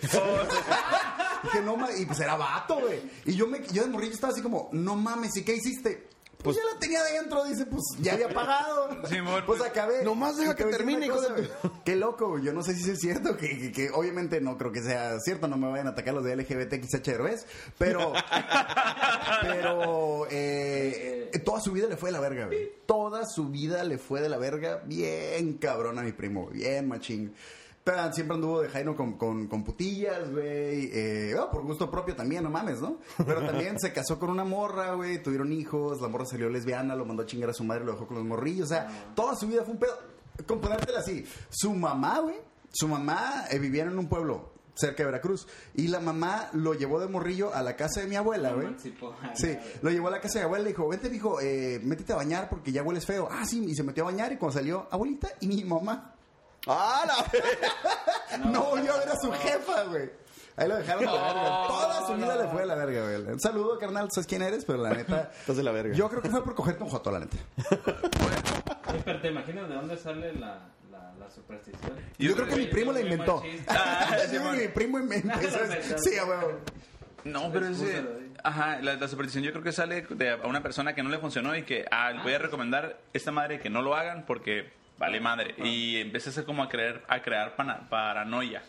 [1.43, 1.99] dije, no mames.
[1.99, 2.99] Y pues era vato, güey.
[3.25, 6.06] Y yo, me, yo de morrillo estaba así como, no mames, ¿y qué hiciste?
[6.43, 8.89] Pues, ya la tenía adentro, dice, pues ya había pagado.
[9.07, 9.43] Simón.
[9.45, 10.03] pues acabé.
[10.03, 11.49] Nomás deja que termine, de.
[11.83, 12.43] Qué loco, güey.
[12.43, 15.47] Yo no sé si es cierto, que, que- que obviamente no creo que sea cierto,
[15.47, 17.45] no me vayan a atacar los de LGBTXH
[17.77, 18.13] pero,
[19.41, 22.71] pero eh, toda su vida le fue de la verga, güey.
[22.85, 27.33] Toda su vida le fue de la verga, bien cabrón a mi primo, bien machín.
[28.11, 30.89] Siempre anduvo de Jaino con, con, con putillas, güey.
[30.91, 32.97] Eh, bueno, por gusto propio también, no mames, ¿no?
[33.25, 35.21] Pero también se casó con una morra, güey.
[35.21, 38.07] Tuvieron hijos, la morra salió lesbiana, lo mandó a chingar a su madre, lo dejó
[38.07, 38.65] con los morrillos.
[38.65, 39.97] O sea, toda su vida fue un pedo.
[40.45, 41.25] Componértela así.
[41.49, 42.35] Su mamá, güey.
[42.71, 45.47] Su mamá eh, vivía en un pueblo cerca de Veracruz.
[45.73, 48.67] Y la mamá lo llevó de morrillo a la casa de mi abuela, güey.
[49.33, 52.13] Sí, lo llevó a la casa de mi abuela y dijo, vente, dijo, eh, métete
[52.13, 53.27] a bañar porque ya hueles feo.
[53.31, 56.13] Ah, sí, y se metió a bañar y cuando salió, abuelita y mi mamá.
[56.67, 60.09] ¡Ah, la No, volvió a ver a su jefa, güey.
[60.55, 61.67] Ahí lo dejaron a la verga.
[61.67, 63.33] Toda su vida le fue a la verga, güey.
[63.33, 64.09] Un saludo, carnal.
[64.11, 64.65] ¿Sabes quién eres?
[64.65, 65.31] Pero la neta.
[65.39, 65.95] Estás de la verga.
[65.95, 67.37] Yo creo que fue por cogerte un joto, la neta.
[68.89, 71.93] Oye, pero te imaginas de dónde sale la, la, la superstición.
[72.17, 73.43] Yo, creo que mi primo la inventó.
[73.67, 75.39] Ah, Yo creo que mi primo inventó.
[75.97, 76.59] Sí, huevo.
[77.23, 77.79] No, pero es...
[77.79, 78.33] Expúsalo ahí.
[78.43, 81.17] Ajá, la, la superstición yo creo que sale de a una persona que no le
[81.17, 85.19] funcionó y que, ah, voy a recomendar esta madre que no lo hagan porque vale
[85.19, 85.55] madre.
[85.63, 88.61] Y empiezas a como a creer, a crear pana- paranoia.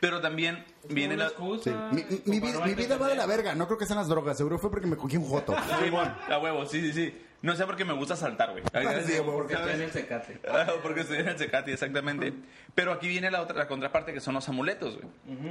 [0.00, 1.26] Pero también viene la...
[1.26, 3.54] excusa, Mi, mi- mi vida, mi vida va de la verga.
[3.54, 4.36] No creo que sean las drogas.
[4.36, 5.54] Seguro fue porque me cogí un joto.
[5.82, 7.18] Simón, a huevo, sí, sí, sí.
[7.40, 8.64] No sé por qué me gusta saltar, güey.
[9.06, 9.34] Sí, a huevo.
[9.34, 10.40] Porque estoy en el secate.
[10.48, 12.32] Ah, Porque estoy en el Tecate, exactamente.
[12.74, 15.06] Pero aquí viene la otra, la contraparte que son los amuletos, güey.
[15.38, 15.50] Ujú.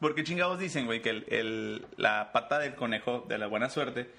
[0.00, 4.10] Porque chingados dicen, güey, que el, el- la pata del conejo de la buena suerte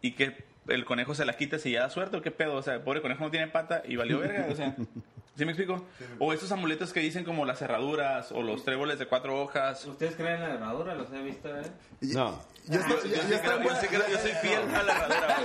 [0.00, 2.54] y que el conejo se la quita si ya da suerte o qué pedo.
[2.54, 4.46] O sea, el pobre conejo no tiene pata y valió verga.
[4.50, 4.74] O sea,
[5.36, 5.86] ¿sí me explico?
[6.18, 9.84] O esos amuletos que dicen como las cerraduras o los tréboles de cuatro hojas.
[9.84, 10.94] ¿Ustedes creen en la herradura?
[10.94, 11.62] ¿Los he visto, eh?
[12.00, 12.40] No.
[12.66, 14.82] Yo estoy, Yo, yo, sí yo creo- estoy yo sí creo- yo soy fiel a
[14.82, 15.36] la herradura,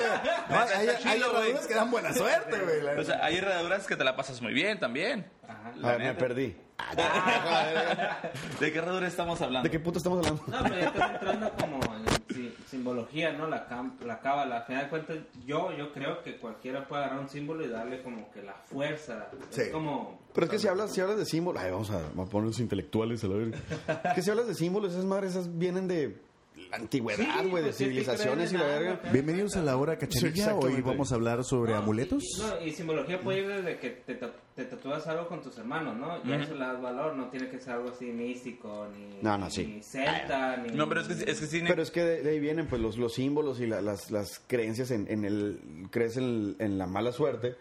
[0.48, 0.60] güey.
[1.06, 2.98] Hay, herraduras que dan buena suerte, güey.
[2.98, 5.26] O sea, hay herraduras que te la pasas muy bien también.
[5.48, 5.74] Ajá.
[5.78, 6.56] La A ver, me perdí.
[8.60, 9.68] ¿De qué herradura estamos hablando?
[9.68, 10.44] ¿De qué puto estamos hablando?
[10.48, 13.48] No, pero ya estás entrando como en si- simbología, ¿no?
[13.48, 13.68] La,
[14.06, 14.58] la cábala.
[14.58, 18.02] Al final de cuentas, yo, yo creo que cualquiera puede agarrar un símbolo y darle
[18.04, 19.28] como que la fuerza.
[19.50, 19.62] Sí.
[19.62, 20.20] Es como...
[20.34, 22.48] Pero es que si hablas, si hablas de símbolos, ay, vamos a, vamos a poner
[22.48, 23.58] los intelectuales a la verga.
[24.06, 26.22] Es que si hablas de símbolos, esas madres esas vienen de
[26.56, 29.02] la antigüedad, Sí, güey, de pues, sí, es que civilizaciones y la verga.
[29.14, 30.30] Bienvenidos a la hora Sí, cachanilla.
[30.30, 30.76] exactamente.
[30.76, 32.24] Hoy vamos a hablar sobre No, amuletos.
[32.24, 34.16] Y, no, y simbología puede ir desde que te,
[34.56, 36.20] te tatúas algo con tus hermanos, ¿no?
[36.26, 39.38] Y a eso le das valor, no tiene que ser algo así místico, ni, No,
[39.38, 39.66] no, sí.
[39.66, 40.76] ni celta, ni...
[40.76, 41.64] No, pero es que, es que sí.
[41.66, 44.42] Pero es que de, de ahí vienen pues los, los símbolos y la- las, las
[44.46, 47.56] creencias en, en el crees en, en la mala suerte,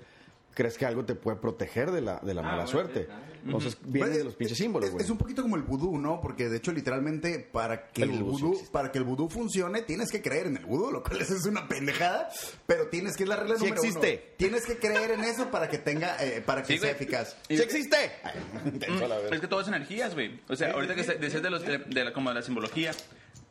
[0.54, 3.00] crees que algo te puede proteger de la, de la Ah, mala bueno, suerte.
[3.00, 3.28] sí, claro.
[3.44, 5.04] Entonces viene Pues, de los pinches es- símbolos, es, güey.
[5.04, 6.20] es un poquito como el vudú, ¿no?
[6.20, 9.82] Porque de hecho, literalmente, para que El el, vudú sí para que el vudú funcione,
[9.82, 12.28] tienes que creer en el vudú, lo cual es una pendejada,
[12.66, 14.22] pero tienes que es la regla Sí número existe.
[14.26, 14.34] uno.
[14.36, 17.02] Tienes que creer en eso para que tenga, eh, para que Sí, sea güey.
[17.02, 17.36] eficaz.
[17.48, 17.96] ¡Sí existe!
[18.64, 20.40] Mm, Es que todo es energías, güey.
[20.48, 22.90] O sea, ahorita que se- decías de, los, de, de la, como de la simbología,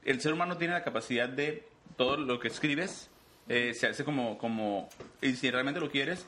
[0.03, 1.63] el ser humano tiene la capacidad de
[1.95, 3.09] todo lo que escribes
[3.49, 4.89] eh, se hace como, como,
[5.21, 6.25] y si realmente lo quieres,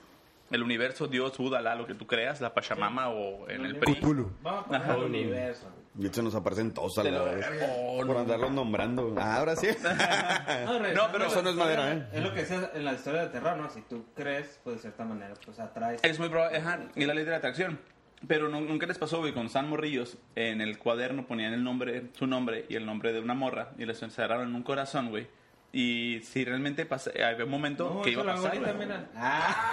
[0.52, 3.96] el universo, Dios, Buda, Alá, lo que tú creas, la Pachamama o en el PRI.
[3.96, 4.32] Cthulhu.
[4.42, 5.68] Vamos a el universo.
[6.00, 7.50] Y se nos aparecen todos a la verga.
[7.78, 9.14] Oh, Por andarlos nombrando.
[9.20, 9.68] Ah, ahora sí.
[10.48, 12.08] regresando pero eso no es madera, ¿eh?
[12.14, 13.70] Es lo que decías en la historia de terror, ¿no?
[13.70, 16.00] Si tú crees, pues de cierta manera, pues atraes.
[16.04, 17.80] Es muy probable, ajá, y la ley de la atracción.
[18.28, 22.04] Pero nu- nunca les pasó, güey, con San Morrillos, en el cuaderno ponían el nombre,
[22.14, 25.28] su nombre y el nombre de una morra, y les encerraron en un corazón, güey.
[25.72, 28.58] Y si realmente pasa, había un momento No, que iba a pasar.
[29.16, 29.72] Ah,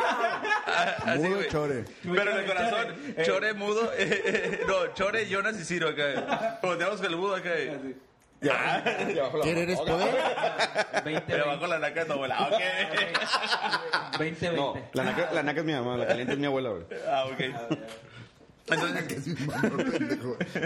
[0.66, 1.84] Ah, así, Mudo chore.
[2.02, 3.22] Pero en el corazón, Eh.
[3.24, 6.58] Chore, Mudo, eh, eh, no, Chore, Jonas y Ciro acá.
[6.60, 7.50] Que el Mudo acá.
[7.54, 7.94] eh.
[9.42, 10.14] ¿Quieres poder?
[11.04, 12.42] 20, Pero bajo la naca de tu abuela.
[12.48, 14.18] Ok.
[14.18, 14.52] 20, 20.
[14.52, 16.84] No, la naca, la naca es mi mamá, la caliente es mi abuela, güey.
[17.08, 17.40] Ah, ok.
[18.68, 19.26] Entonces,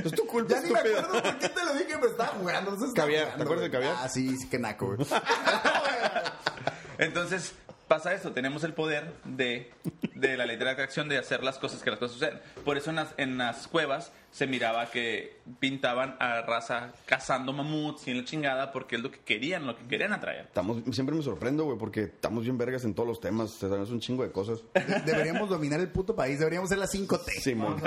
[0.04, 2.76] Es tu culpa, Ya ni me acuerdo por qué te lo dije, pero estaba jugando.
[2.94, 3.96] Caviar, jugando, ¿te acuerdas de caviar?
[3.98, 5.08] Ah, sí, sí, que naco, güey.
[6.98, 7.52] entonces
[7.90, 9.70] pasa esto, tenemos el poder de
[10.14, 12.40] de la ley de la atracción de hacer las cosas que las cosas suceden.
[12.64, 18.06] Por eso en las, en las cuevas se miraba que pintaban a raza cazando mamuts
[18.06, 20.42] y en la chingada porque es lo que querían, lo que querían atraer.
[20.44, 23.50] Estamos, siempre me sorprendo, güey, porque estamos bien vergas en todos los temas.
[23.52, 24.60] Sabemos un chingo de cosas.
[24.74, 26.38] De- Deberíamos dominar el puto país.
[26.38, 27.40] Deberíamos ser las 5T.
[27.40, 27.80] Simón.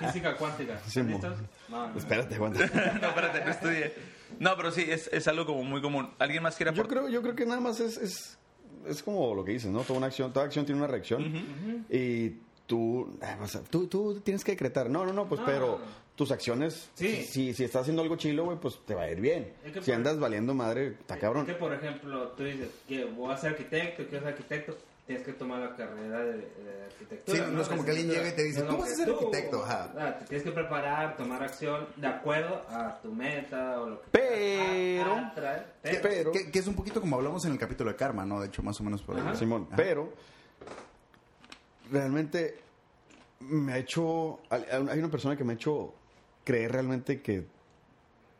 [0.00, 0.80] Física cuántica.
[0.84, 1.38] ¿Listos?
[1.68, 1.96] No, no.
[1.98, 2.58] Espérate, aguanta.
[3.00, 3.94] no, espérate, no estudié.
[4.40, 6.10] No, pero sí, es, es algo como muy común.
[6.18, 7.04] ¿Alguien más quiere Yo aportar?
[7.04, 8.38] creo, yo creo que nada más es, es,
[8.88, 9.80] es como lo que dices, ¿no?
[9.82, 11.84] Toda una acción, toda acción tiene una reacción.
[11.90, 12.30] Y
[12.66, 14.88] tú, ay, o sea, tú, tú tienes que decretar.
[14.90, 15.46] No, no, no, pues, No.
[15.46, 15.78] pero
[16.16, 17.24] tus acciones, Sí.
[17.24, 19.52] si, si estás haciendo algo chilo, güey, pues te va a ir bien.
[19.64, 21.42] Es que si andas valiendo madre, está cabrón.
[21.48, 25.24] Es que, por ejemplo, tú dices que voy a ser arquitecto, quiero ser arquitecto, tienes
[25.24, 27.38] que tomar la carrera de, de arquitectura.
[27.46, 29.06] Sí, no es como que alguien llegue y te dice, No, "Tú vas a ser
[29.06, 29.92] tú, arquitecto", ajá.
[29.98, 34.08] ah, te tienes que preparar, tomar acción de acuerdo a tu meta o lo que
[34.12, 35.72] Pero- a- a atraer.
[35.82, 38.40] Que, Pero- que- que es un poquito como hablamos en el capítulo de Karma, ¿no?
[38.40, 39.36] De hecho, más o menos por ahí.
[39.36, 39.76] Simón, Ajá.
[39.76, 40.12] pero
[41.90, 42.58] realmente
[43.40, 44.40] me ha hecho.
[44.50, 45.94] Hay una persona que me ha hecho
[46.44, 47.46] creer realmente que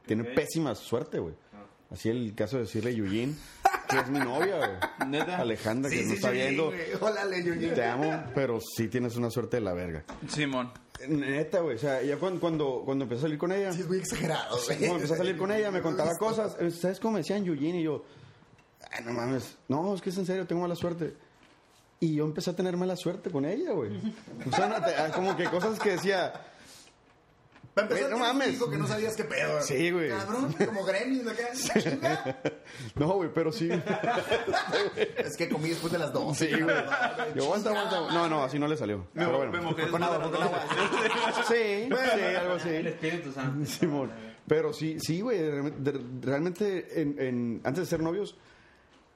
[0.07, 1.35] tiene pésima suerte, güey.
[1.53, 1.65] Ah.
[1.93, 3.37] Así el caso de decirle Yuyin,
[3.95, 4.71] que es mi novia, güey.
[5.11, 5.39] ¿Neta?
[5.39, 6.71] Alejandra, que Sí, no está sí, viendo.
[6.71, 7.75] Leyo.
[7.75, 10.05] Te amo, pero sí tienes una suerte de la verga.
[10.29, 10.73] Simón.
[11.09, 11.77] Neta, güey.
[11.77, 13.73] O sea, ya cuando, cuando, cuando empecé a salir con ella.
[13.73, 14.79] Sí, es muy exagerado, güey.
[14.79, 16.57] Cuando empecé a salir con ella, me contaba cosas.
[16.61, 17.77] Eh, ¿Sabes cómo me decían Yuyin?
[17.77, 18.05] Y yo,
[18.93, 19.57] ay, no mames.
[19.69, 21.15] No, es que es en serio, tengo mala suerte.
[22.01, 23.91] Y yo empecé a tener mala suerte con ella, güey.
[24.47, 26.33] O sea, no, te- ah, como que cosas que decía,
[27.75, 28.55] Para empezar, Güey, no mames.
[28.55, 29.61] hijo que no sabías qué pedo.
[29.63, 30.09] Sí, güey.
[30.11, 31.49] Cabrón, como Gremlins acá.
[31.81, 32.41] Chinga.
[32.95, 33.69] no, güey, pero sí.
[35.19, 36.47] Es que comí después de las 12.
[36.55, 36.77] Sí, güey.
[37.35, 38.01] Yo, aguanta, aguanta.
[38.15, 39.07] No, no, así no le salió.
[39.15, 39.63] Pero bueno.
[39.63, 40.61] mojé Con agua, con agua.
[41.49, 42.69] Sí, sí, algo El así.
[42.69, 43.67] Espíritu Santo.
[43.71, 44.11] Simón.
[44.47, 45.41] Pero sí, sí, güey.
[45.41, 48.37] realmente- de- Realmente, en, en- antes de ser novios,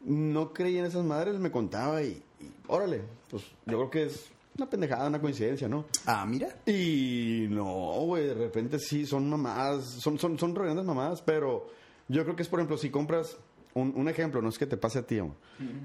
[0.01, 4.27] no creía en esas madres, me contaba y, y órale, pues yo creo que es
[4.59, 5.87] una pendejada, una coincidencia, ¿no?
[6.05, 6.49] Ah, mira.
[6.67, 7.65] Y no,
[8.03, 10.53] güey, de repente sí, son mamadas, son, son, son
[10.85, 11.71] mamadas, pero
[12.09, 13.37] yo creo que es, por ejemplo, si compras,
[13.75, 15.37] un, un ejemplo, no es que te pase a ti, amor,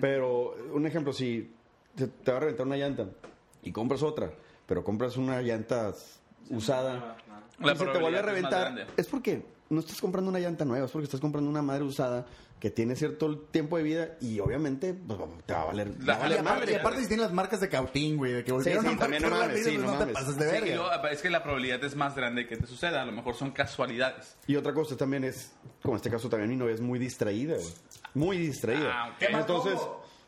[0.02, 1.52] pero un ejemplo, si
[1.96, 3.08] te, te va a reventar una llanta
[3.62, 4.32] y compras otra,
[4.66, 5.94] pero compras una llanta
[6.50, 7.18] usada,
[7.60, 8.86] La y se te vuelve a es reventar, grande.
[8.98, 12.26] es porque no estás comprando una llanta nueva, es porque estás comprando una madre usada
[12.60, 16.20] que tiene cierto tiempo de vida y obviamente pues, te va a valer, La- va
[16.20, 16.72] a valer aparte, madre.
[16.72, 19.22] y aparte si tiene las marcas de Cautín, güey, de que volvieron sí, a también
[19.24, 20.76] no mames, sí, pues no no te pases de Sí, verga.
[20.76, 23.02] luego, es que la probabilidad es más grande que te suceda.
[23.02, 24.38] A lo mejor son casualidades.
[24.48, 27.56] Y otra cosa también es, como en este caso también mi novia es muy distraída,
[27.56, 27.74] güey.
[28.14, 28.92] Muy distraída.
[28.94, 29.24] Ah, ok.
[29.30, 29.80] Entonces,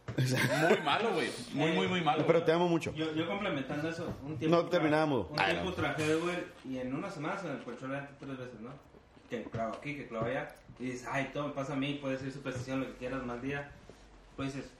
[0.17, 1.29] Muy malo, güey.
[1.53, 2.25] Muy, muy, muy malo.
[2.27, 2.93] pero te amo mucho.
[2.93, 4.57] Yo, yo complementando eso, un tiempo.
[4.57, 5.27] No terminábamos.
[5.31, 8.59] Un tiempo trabajé Uber y en una semana se me ponchó la llanta tres veces,
[8.59, 8.69] ¿no?
[9.29, 10.47] Que clavo aquí, que clavo allá.
[10.79, 13.41] Y dices, ay, todo me pasa a mí, puede ser superstición, lo que quieras, mal
[13.41, 13.71] día.
[14.35, 14.71] Pues dices,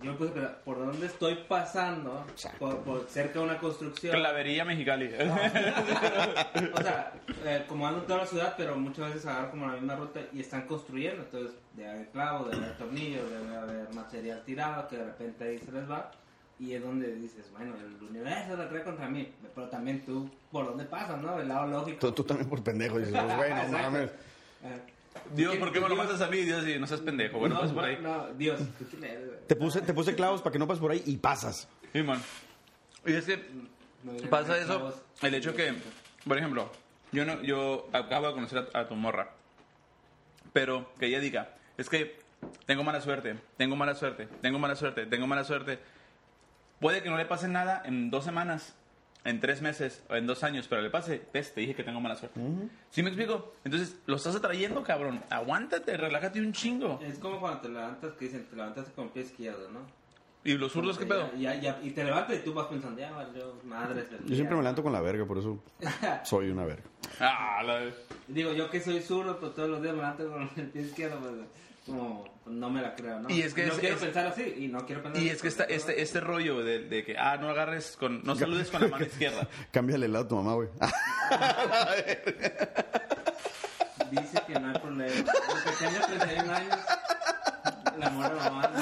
[0.00, 2.24] yo me puse a pensar, ¿por dónde estoy pasando?
[2.58, 4.14] Por, por cerca de una construcción.
[4.14, 5.10] Clavería Mexicali.
[6.74, 7.12] O sea,
[7.44, 10.20] eh, como ando en toda la ciudad, pero muchas veces agarro como la misma ruta
[10.32, 11.22] y están construyendo.
[11.22, 15.58] Entonces, debe haber clavos, debe haber tornillos, debe haber material tirado que de repente ahí
[15.58, 16.10] se les va.
[16.62, 19.28] Y es donde dices, bueno, el universo la trae contra mí.
[19.52, 21.40] Pero también tú, ¿por dónde pasas, no?
[21.40, 21.98] El lado lógico.
[21.98, 24.10] Tú, tú también por pendejo dices, güey, no mames.
[24.62, 24.78] Eh,
[25.34, 26.36] Dios, ¿por qué me lo mandas a mí?
[26.38, 27.40] Dios, y no seas pendejo.
[27.40, 27.98] Bueno, no, pues por ahí.
[28.00, 29.38] no, Dios, ¿tú quién eres, güey?
[29.48, 31.68] Te puse, te puse clavos para que no pases por ahí y pasas.
[31.92, 32.22] Sí, man.
[33.04, 33.44] Y es que
[34.04, 34.94] No, pasa eso, clavos.
[35.22, 35.74] el hecho que,
[36.28, 36.70] por ejemplo,
[37.10, 39.32] yo no, yo acabo de conocer a, a tu morra,
[40.52, 42.18] pero que ella diga, es que
[42.66, 45.78] tengo mala suerte, tengo mala suerte, tengo mala suerte, tengo mala suerte.
[46.82, 48.74] Puede que no le pase nada en dos semanas,
[49.24, 52.00] en tres meses o en dos años, pero le pase, ves, te dije que tengo
[52.00, 52.40] mala suerte.
[52.90, 53.52] ¿Sí me explico?
[53.62, 55.22] Entonces, lo estás atrayendo, cabrón.
[55.30, 56.98] Aguántate, relájate un chingo.
[57.00, 59.80] Es como cuando te levantas, que dicen, te levantaste con el pie izquierdo, ¿no?
[60.42, 61.30] ¿Y los zurdos qué pedo?
[61.38, 64.04] Ya, ya, y te levantas y tú vas pensando, ya valió madre.
[64.26, 65.62] Yo siempre me levanto con la verga, por eso
[66.24, 66.82] soy una verga.
[67.20, 67.92] Ah, la...
[68.26, 71.20] Digo, yo que soy zurdo, pues todos los días me levanto con el pie izquierdo,
[71.20, 71.32] pues
[71.86, 73.30] como pues, no me la creo, ¿no?
[73.30, 75.40] Y es que no es- quiero es- pensar así y no quiero pensar Y es
[75.42, 78.82] que esta, este, este rollo de, de que, ah, no agarres con, no saludes con
[78.82, 79.48] la mano izquierda.
[79.70, 80.68] Cámbiale el lado a tu mamá, güey.
[84.10, 85.32] Dice que no hay problema.
[85.48, 86.76] Aunque tenga 31 años,
[87.98, 88.70] la amor a la mamá.
[88.74, 88.80] no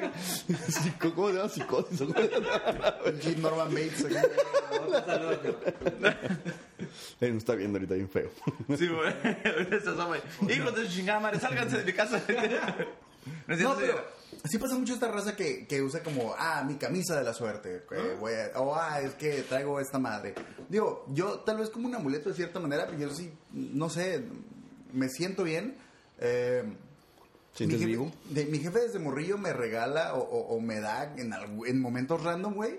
[0.68, 2.00] Sí, ¿Cómo se llama psicosis?
[2.00, 4.04] El Jim Norman Bates.
[7.20, 8.30] Eh, no está viendo ahorita bien feo.
[8.76, 9.12] Sí, güey.
[9.44, 10.20] Ahorita estás, güey.
[10.54, 12.22] Hijos de chingada madre, sálganse de mi casa.
[13.46, 14.04] No, No, pero
[14.44, 17.82] sí pasa mucho esta raza que, que usa como, ah, mi camisa de la suerte,
[18.54, 20.34] a- o ah, es que traigo esta madre.
[20.68, 24.24] Digo, yo tal vez como un amuleto de cierta manera, pero yo sí, no sé,
[24.92, 25.76] me siento bien.
[26.20, 26.87] Eh, ¿Sientes
[27.66, 28.12] mi jefe, vivo?
[28.30, 31.32] de- mi jefe desde morrillo me regala o, o- o me da en,
[31.66, 32.78] en momentos random, güey.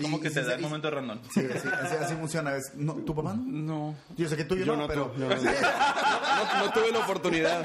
[0.00, 1.20] ¿Cómo Y- que te da el momento random?
[1.32, 2.56] Sí, así, así, así funciona.
[2.56, 3.44] Es- no, ¿Tu papá no?
[3.46, 3.94] No.
[4.16, 5.14] Yo sé que tú y yo, Yo no, no, pero...
[5.16, 5.42] yo no, no.
[6.34, 7.64] No- no tuve la oportunidad.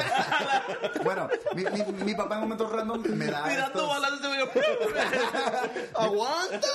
[1.03, 4.29] Bueno, mi, mi- mi papá en momentos random me da Tirando estos- balas de
[5.95, 6.67] ¡Aguanta!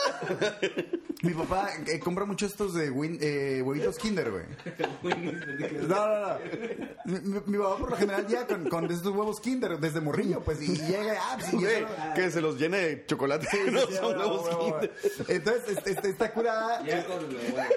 [1.23, 4.45] Mi papá eh, compra mucho estos de win- eh, huevitos Kinder, güey.
[5.89, 7.43] No, no, no.
[7.47, 10.77] Mi, papá por lo general ya con, con estos huevos Kinder desde morrillo, pues, y
[10.77, 13.47] llega, ah, pues, y Güey, eso- que se los llene de chocolate.
[13.71, 14.93] no Sí, son huevo, huevos huevo, Kinder.
[15.45, 16.83] Entonces, este, este, está curada.
[16.87, 17.69] Ya con lo bueno.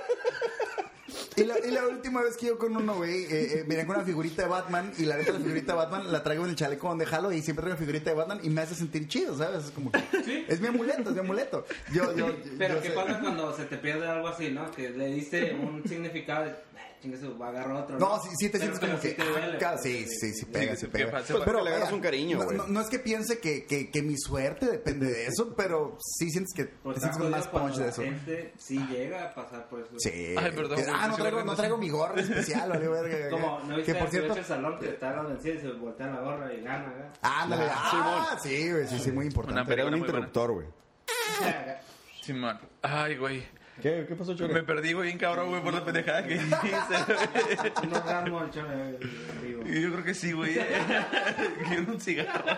[1.38, 3.96] Y la, y la última vez que yo con uno, güey, eh, eh, venía con
[3.96, 6.56] una figurita de Batman y la neta la figurita de Batman la traigo en el
[6.56, 9.38] chaleco donde jalo y siempre traigo una figurita de Batman y me hace sentir chido,
[9.38, 9.66] ¿sabes?
[9.66, 11.66] Es como que- es mi amuleto, es mi amuleto.
[11.94, 14.70] Yo, yo, Pero yo ¿qué sé- pasa cuando se te pierde algo así, no?
[14.72, 18.00] Que le diste un significado de, "Ay, chingue su, agarro otro.
[18.00, 19.58] No, sí, sí te Pero- sientes como pero sí que...
[19.58, 21.12] te ah, pues, sí, sí, sí, pega, sí, sí, pega.
[21.12, 22.58] Pues, pero le agarras un cariño, no, güey.
[22.58, 26.30] no, no es que piense que, que, que mi suerte depende de eso, pero sí
[26.30, 28.02] sientes que Pues te está sientes con más punch de la eso.
[28.04, 29.92] gente sí llega a pasar por eso.
[29.98, 30.36] Sí.
[30.38, 31.58] Ay, perdón, ah, no sí, traigo, sí, no sí.
[31.58, 33.30] traigo mi gorra especial, vale, verga.
[33.30, 34.34] Como, ¿no viste Que por que cierto...
[34.36, 37.14] el salón que está dando encima y se voltea la gorra y gana, ¿verdad?
[37.22, 39.74] Ándale, Ah, ah, sí, güey, sí, sí, muy importante.
[39.74, 40.68] Era un interruptor, güey.
[42.22, 42.60] Simón.
[42.82, 43.44] Ay, güey.
[43.82, 44.54] ¿Qué, ¿Qué pasó, Chore?
[44.54, 46.48] Me perdí, güey, bien cabrón, güey, por la pendejada que hice.
[48.12, 49.62] Al vivo.
[49.66, 50.56] Y Yo creo que sí, güey.
[51.68, 52.58] Quiero un cigarro.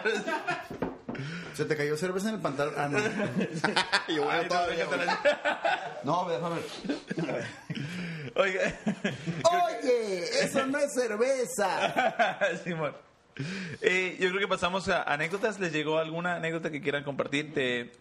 [1.54, 2.74] Se te cayó cerveza en el pantalón.
[2.78, 3.00] Ah, no.
[4.14, 5.08] Yo voy a Ay, no, todavía, déjate güey.
[5.08, 6.62] la- No, déjame.
[8.36, 8.74] Oiga.
[9.52, 12.38] Oye, eso no es cerveza.
[12.64, 12.96] Simón.
[13.82, 15.60] Eh, yo creo que pasamos a anécdotas.
[15.60, 17.92] ¿Les llegó alguna anécdota que quieran compartir de,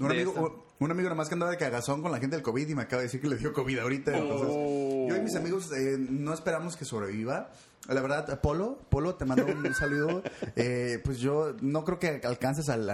[0.00, 2.74] Un amigo, un, amigo nomás que andaba de cagazón con la gente del COVID y
[2.74, 4.16] me acaba de decir que le dio COVID ahorita.
[4.16, 7.50] Entonces, yo y mis amigos eh, no esperamos que sobreviva.
[7.88, 10.22] La verdad, Polo, Polo, te mando un saludo.
[10.56, 12.86] Eh, pues yo no creo que alcances al,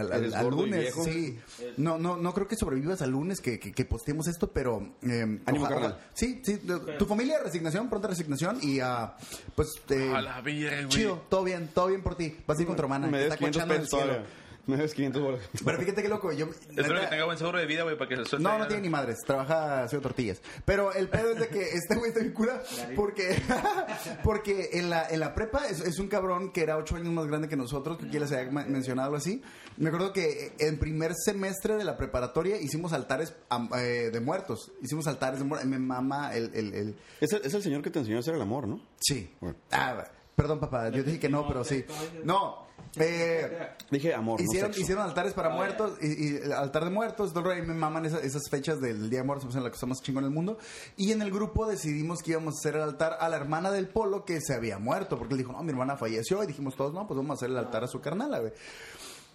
[0.51, 0.95] lunes.
[1.05, 1.39] Sí,
[1.77, 5.41] no, no, no creo que sobrevivas al lunes que, que, que posteemos esto, pero eh,
[5.47, 5.69] Ánimo,
[6.15, 6.61] Sí, sí.
[6.99, 9.17] Tu familia, resignación, pronta resignación y ah,
[9.55, 10.89] pues eh, A la vida, güey.
[10.89, 12.37] chido, todo bien, todo bien por ti.
[12.47, 13.07] Vas a ir con tu hermana.
[13.07, 15.41] Me que des está 500 cochando en el pesos Me des 500 bolas.
[15.65, 16.49] Pero fíjate qué loco, yo...
[16.77, 18.49] Espero que tenga buen seguro de vida, güey, para que se suelte.
[18.49, 20.41] no, no tiene ni madres, trabaja haciendo tortillas.
[20.65, 22.63] Pero el pedo es de que este güey está bien cura
[22.97, 23.37] porque,
[24.25, 27.27] porque en la, en la prepa es, es un cabrón que era ocho años más
[27.27, 29.43] grande que nosotros, que les había ma- mencionado algo así.
[29.77, 33.35] Me acuerdo que en primer semestre de la preparatoria hicimos altares
[33.79, 34.73] eh, de muertos.
[34.83, 35.69] Hicimos altares de muertos.
[35.69, 36.51] Me mama el...
[36.55, 38.81] el, el- Es el, es el señor que te enseñó a hacer el amor, ¿no?
[39.01, 39.31] Sí.
[39.41, 39.57] Bueno.
[39.71, 40.05] Ah,
[40.37, 41.85] perdón, papá, yo dije que no, pero sí.
[42.23, 43.75] No, eh...
[43.91, 44.81] Dije amor, Hicieron, no sexo.
[44.83, 47.33] hicieron altares para Ah, muertos y, altar de muertos.
[47.33, 50.03] Todo me maman esas, esas fechas del Día de Muertos, pues, en la que estamos
[50.03, 50.59] chingón en el mundo.
[50.97, 53.89] Y en el grupo decidimos que íbamos a hacer el altar a la hermana del
[53.89, 55.19] Polo que se había muerto.
[55.19, 56.43] Porque él dijo, no, mi hermana falleció.
[56.43, 58.53] Y dijimos todos, no, pues vamos a hacer el altar a su carnal, güey.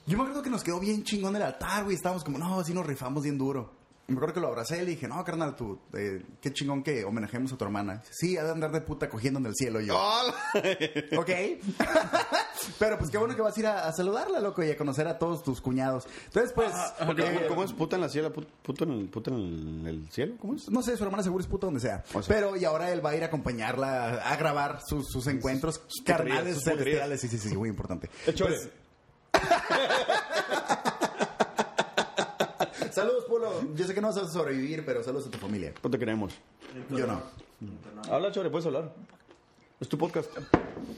[0.07, 1.95] Yo me acuerdo que nos quedó bien chingón el altar, güey.
[1.95, 3.80] Estábamos como, no, así nos rifamos bien duro.
[4.07, 7.05] Me acuerdo que lo abracé y le dije, no, carnal, tú, eh, qué chingón que
[7.05, 8.01] homenajemos a tu hermana.
[8.09, 9.79] Sí, ha de andar de puta cogiendo en el cielo.
[9.79, 9.95] Y yo,
[11.17, 11.29] ok.
[12.77, 15.07] Pero pues qué bueno que vas a ir a, a saludarla, loco, y a conocer
[15.07, 16.07] a todos tus cuñados.
[16.25, 18.33] Entonces, pues, eh, ¿Cómo es puta en la cielo?
[18.33, 20.35] Put- ¿Puto en el, en cielo?
[20.41, 20.69] ¿Cómo es?
[20.69, 22.03] no sé, su hermana seguro es puta donde sea.
[22.13, 22.35] O sea.
[22.35, 26.55] Pero, y ahora él va a ir a acompañarla a grabar sus, sus encuentros carnales
[26.55, 26.83] sus puterías.
[27.07, 27.21] celestiales.
[27.21, 28.09] Sí, sí, sí, muy importante.
[28.27, 28.35] El.
[28.35, 28.69] Pues,
[32.91, 33.51] saludos, Polo.
[33.75, 35.73] Yo sé que no vas a sobrevivir, pero saludos a tu familia.
[35.83, 36.33] No te queremos.
[36.89, 37.21] Yo no.
[38.11, 38.91] Habla, Chore, puedes hablar.
[39.79, 40.29] Es tu podcast.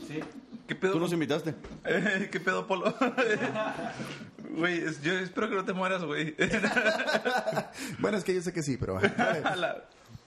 [0.08, 0.20] Sí.
[0.68, 0.94] ¿Qué pedo?
[0.94, 1.54] Tú nos invitaste.
[1.86, 2.94] Eh, ¿Qué pedo, Polo?
[4.56, 6.36] Güey, yo espero que no te mueras, güey.
[8.00, 9.00] Bueno, es que yo sé que sí, pero...
[9.00, 9.84] la-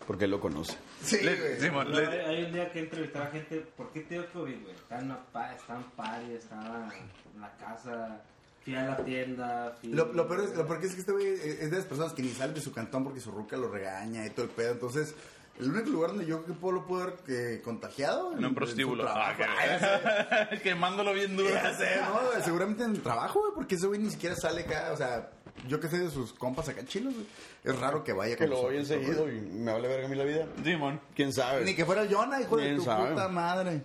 [0.06, 0.76] Porque él lo conoce.
[1.02, 1.60] Sí, Le- güey.
[1.60, 4.32] Simón, No, le- hay, hay un día que entrevistar a gente, ¿por qué te dio
[4.32, 4.74] COVID, güey?
[4.74, 5.10] Estaba en,
[5.56, 6.88] estaba en party, estaba
[7.34, 8.20] en la casa,
[8.66, 9.90] fui a la tienda, fui...
[9.92, 12.12] Lo, lo peor es, lo peor que es que este güey es de las personas
[12.12, 14.72] que ni sale de su cantón porque su ruca lo regaña y todo el pedo.
[14.72, 15.14] Entonces,
[15.60, 18.32] el único lugar donde yo creo que Polo pudo haber eh, contagiado.
[18.32, 19.04] En un su prostíbulo.
[19.04, 19.42] trabajo.
[19.48, 21.48] Ah, que- Quemándolo bien duro.
[21.48, 22.42] Ya sé, ¿no?
[22.44, 24.90] Seguramente en el trabajo, güey, porque ese güey ni siquiera sale acá.
[24.92, 25.30] O sea,
[25.68, 27.26] yo que sé de sus compas acá chilos, güey.
[27.64, 30.16] Es raro que vaya Que con lo voy enseguido y me vale verga a mí
[30.16, 30.46] la vida.
[30.62, 31.00] Simón.
[31.14, 31.64] ¿Quién sabe?
[31.64, 33.10] Ni que fuera el Jonah, hijo de ¿Quién tu sabe?
[33.10, 33.84] puta madre.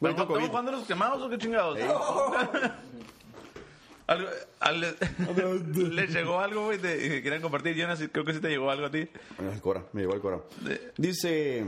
[0.00, 1.78] ¿Estamos jugando los quemados o qué chingados?
[4.06, 4.28] Algo-
[4.60, 4.96] al-
[5.94, 7.74] ¿Les llegó algo, güey, que quieran compartir?
[7.76, 9.08] Jonas, creo que sí te llegó algo a ti.
[9.38, 10.40] El Cora, me llegó el Cora.
[10.98, 11.64] Dice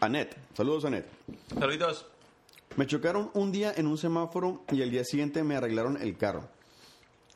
[0.00, 0.36] Anet.
[0.54, 1.06] Saludos, Anet.
[1.58, 2.06] Saluditos.
[2.76, 6.48] Me chocaron un día en un semáforo y el día siguiente me arreglaron el carro.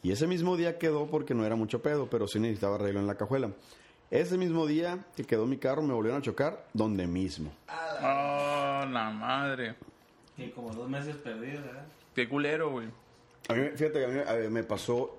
[0.02, 3.06] Y ese mismo día quedó porque no era mucho pedo, pero sí necesitaba arreglo en
[3.08, 3.50] la cajuela.
[4.10, 7.52] Ese mismo día que quedó mi carro me volvieron a chocar donde mismo.
[8.00, 9.74] Oh, la madre.
[10.36, 11.84] Que como dos meses perdidos, ¿verdad?
[12.14, 12.88] Qué culero, güey.
[13.48, 15.16] A mí, fíjate que a mí a ver, me pasó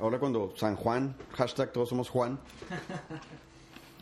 [0.00, 2.38] ahora cuando San Juan, hashtag todos somos Juan.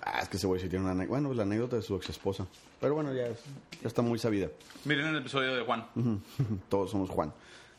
[0.08, 1.18] Ah, es que ese güey sí tiene una anécdota.
[1.18, 2.46] Bueno, la anécdota de su ex esposa.
[2.80, 3.42] Pero bueno, ya, es-
[3.82, 4.48] ya está muy sabida.
[4.84, 5.84] Miren el episodio de Juan.
[6.68, 7.32] Todos somos Juan.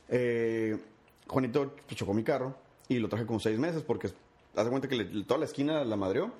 [0.09, 0.77] Eh,
[1.25, 2.53] Juanito chocó mi carro
[2.89, 4.09] y lo traje como seis meses porque
[4.57, 6.33] hace cuenta que le- toda la esquina la madreó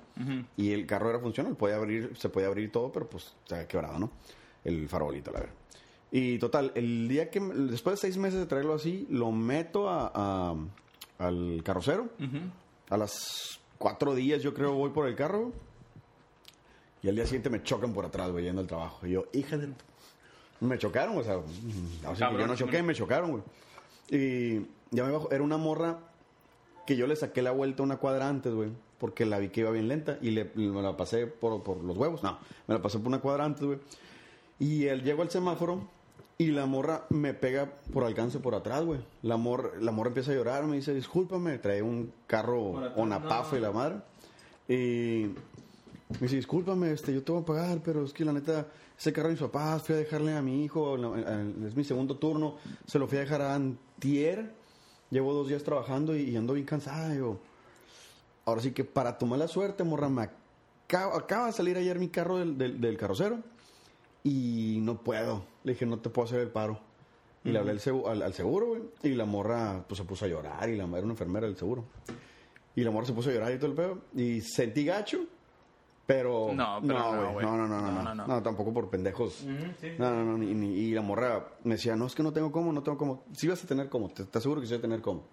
[0.58, 3.66] y el carro era funcional, podía abrir, se podía abrir todo, pero pues se había
[3.66, 4.10] quebrado, ¿no?
[4.64, 5.54] El farolito, la verdad.
[6.10, 10.10] Y total, el día que, después de seis meses de traerlo así, lo meto a,
[10.14, 10.54] a-
[11.18, 12.08] al carrocero.
[12.90, 15.52] A las cuatro días yo creo voy por el carro.
[17.02, 19.06] Y al día siguiente me chocan por atrás, güey, yendo al trabajo.
[19.06, 19.68] Y yo, hija de...
[20.60, 23.42] Me chocaron, o sea, mm, o sea, yo no choqué, me chocaron, güey.
[24.10, 26.00] Y ya me bajo, era una morra
[26.86, 29.70] que yo le saqué la vuelta una cuadra antes, güey, porque la vi que iba
[29.70, 32.98] bien lenta y le, me la pasé por, por los huevos, no, me la pasé
[32.98, 33.78] por una cuadra antes, güey.
[34.58, 35.86] Y él llegó al semáforo
[36.40, 39.00] y la morra me pega por alcance por atrás, güey.
[39.22, 43.58] La morra, la morra empieza a llorar, me dice, discúlpame, trae un carro Onapafa no.
[43.58, 43.96] y la madre.
[44.68, 45.26] Y
[46.10, 49.12] me dice, discúlpame, este, yo te voy a pagar, pero es que la neta, ese
[49.12, 52.54] carro de mis papás, fui a dejarle a mi hijo, la- es mi segundo turno,
[52.86, 54.52] se lo fui a dejar a Antier,
[55.10, 57.40] llevo dos días trabajando y, ando bien cansada, yo.
[58.44, 60.22] Ahora sí que para tu mala suerte, morra, me
[60.86, 63.40] acaba, acaba de salir ayer mi carro del, del, del carrocero
[64.24, 65.44] y no puedo.
[65.64, 66.80] Le dije, no te puedo hacer el paro.
[67.44, 68.82] Y le hablé al, segu- al- al seguro, güey.
[69.02, 70.68] Y la morra, pues se puso a llorar.
[70.68, 71.84] Y la era una enfermera del seguro.
[72.74, 73.98] Y la morra se puso a llorar y todo el pedo.
[74.14, 75.20] Y sentí gacho.
[76.06, 76.52] Pero.
[76.54, 77.44] No, pero no, güey.
[77.46, 78.26] No, no, no, no, No, no, no, no.
[78.26, 79.34] No, tampoco por pendejos.
[79.80, 79.88] Sí.
[79.98, 80.38] No, no, no.
[80.38, 82.98] ni- ni- y la morra me decía, no, es que no tengo cómo, no tengo
[82.98, 83.24] cómo.
[83.32, 84.08] Sí vas a tener cómo.
[84.10, 85.24] Te, te aseguro que sí vas a tener cómo.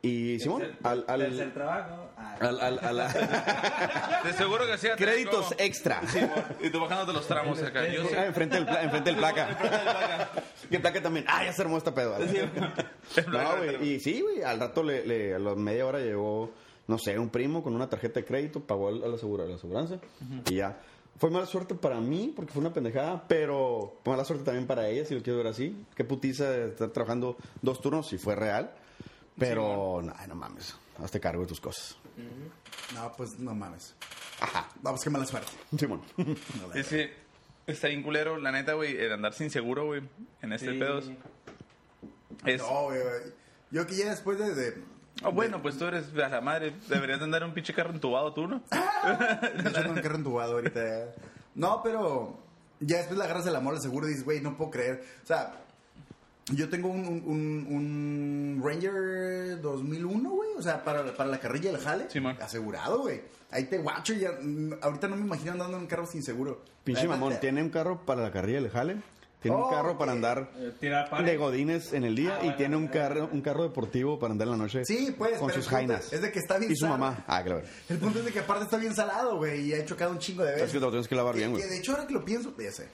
[0.00, 1.04] Y Simón, al.
[1.08, 2.08] al, tercer trabajo.
[2.40, 6.00] Al, al- a la- De seguro que hacía créditos extra.
[6.62, 7.86] Y tú bajándote los tramos acá.
[7.88, 10.30] Yo Ah, enfrente del, pla- enfrente del placa.
[10.70, 11.24] que placa también.
[11.28, 12.16] Ah, ya se armó esta pedo.
[13.28, 13.88] no, güey.
[13.94, 14.42] Y sí, güey.
[14.42, 16.52] Al rato, le, le- a la media hora llegó,
[16.86, 19.56] no sé, un primo con una tarjeta de crédito, pagó a la, segura, a la
[19.56, 19.96] aseguranza.
[20.48, 20.78] Y ya.
[21.16, 25.04] Fue mala suerte para mí, porque fue una pendejada, pero mala suerte también para ella,
[25.04, 25.84] si lo quiero ver así.
[25.96, 28.70] Qué putiza de estar trabajando dos turnos, si fue real.
[29.38, 30.76] Pero, no, no mames.
[31.02, 31.96] Hazte cargo de tus cosas.
[32.94, 33.94] No, pues no mames.
[34.40, 34.68] Ajá.
[34.82, 35.52] Vamos, qué mala suerte.
[35.78, 36.02] Simón.
[36.74, 37.14] Es que
[37.66, 40.02] está bien culero, la neta, güey, el andar sin seguro, güey,
[40.42, 40.78] en este sí.
[40.78, 41.00] pedo.
[42.44, 42.60] Es...
[42.60, 43.32] No, güey, güey.
[43.70, 44.54] Yo que ya después de...
[44.54, 46.72] de- Ah, bueno, pues tú eres a la madre.
[46.88, 48.62] Deberías de andar un pinche carro entubado tú, ¿no?
[49.58, 51.14] hecho, tengo un carro entubado ahorita.
[51.56, 52.38] No, pero
[52.78, 55.04] ya después le agarras el amor al seguro y dices, güey, no puedo creer.
[55.24, 55.54] O sea,
[56.54, 60.48] yo tengo un, un, un- un Ranger 2001, güey.
[60.56, 62.10] O sea, para, para la carrilla del jale.
[62.10, 62.36] Simón.
[62.40, 63.20] Asegurado, güey.
[63.50, 64.32] Ahí te guacho y ya...
[64.40, 66.62] mm, Ahorita no me imagino andando en un carro sin seguro.
[66.84, 68.96] Pinche mamón, te- tiene un carro para la carrilla del jale,
[69.40, 72.76] tiene un carro para andar eh, de godines en el día Ah, y bueno, tiene
[72.76, 76.12] un carro un carro deportivo para andar en la noche Sí, pues, con sus jainas.
[76.12, 77.24] es de que está bien Y su mamá.
[77.26, 77.62] Ah, claro.
[77.88, 80.42] El punto es de que aparte está bien salado, güey, y ha chocado un chingo
[80.44, 80.66] de veces.
[80.66, 81.62] Es que te lo tienes que lavar bien, güey.
[81.62, 82.88] De hecho, ahora que lo pienso, ya sé.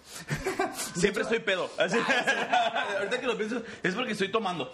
[0.96, 1.70] Siempre estoy pedo.
[1.78, 1.96] Así-
[2.98, 4.70] Ahorita que lo pienso, es porque estoy tomando.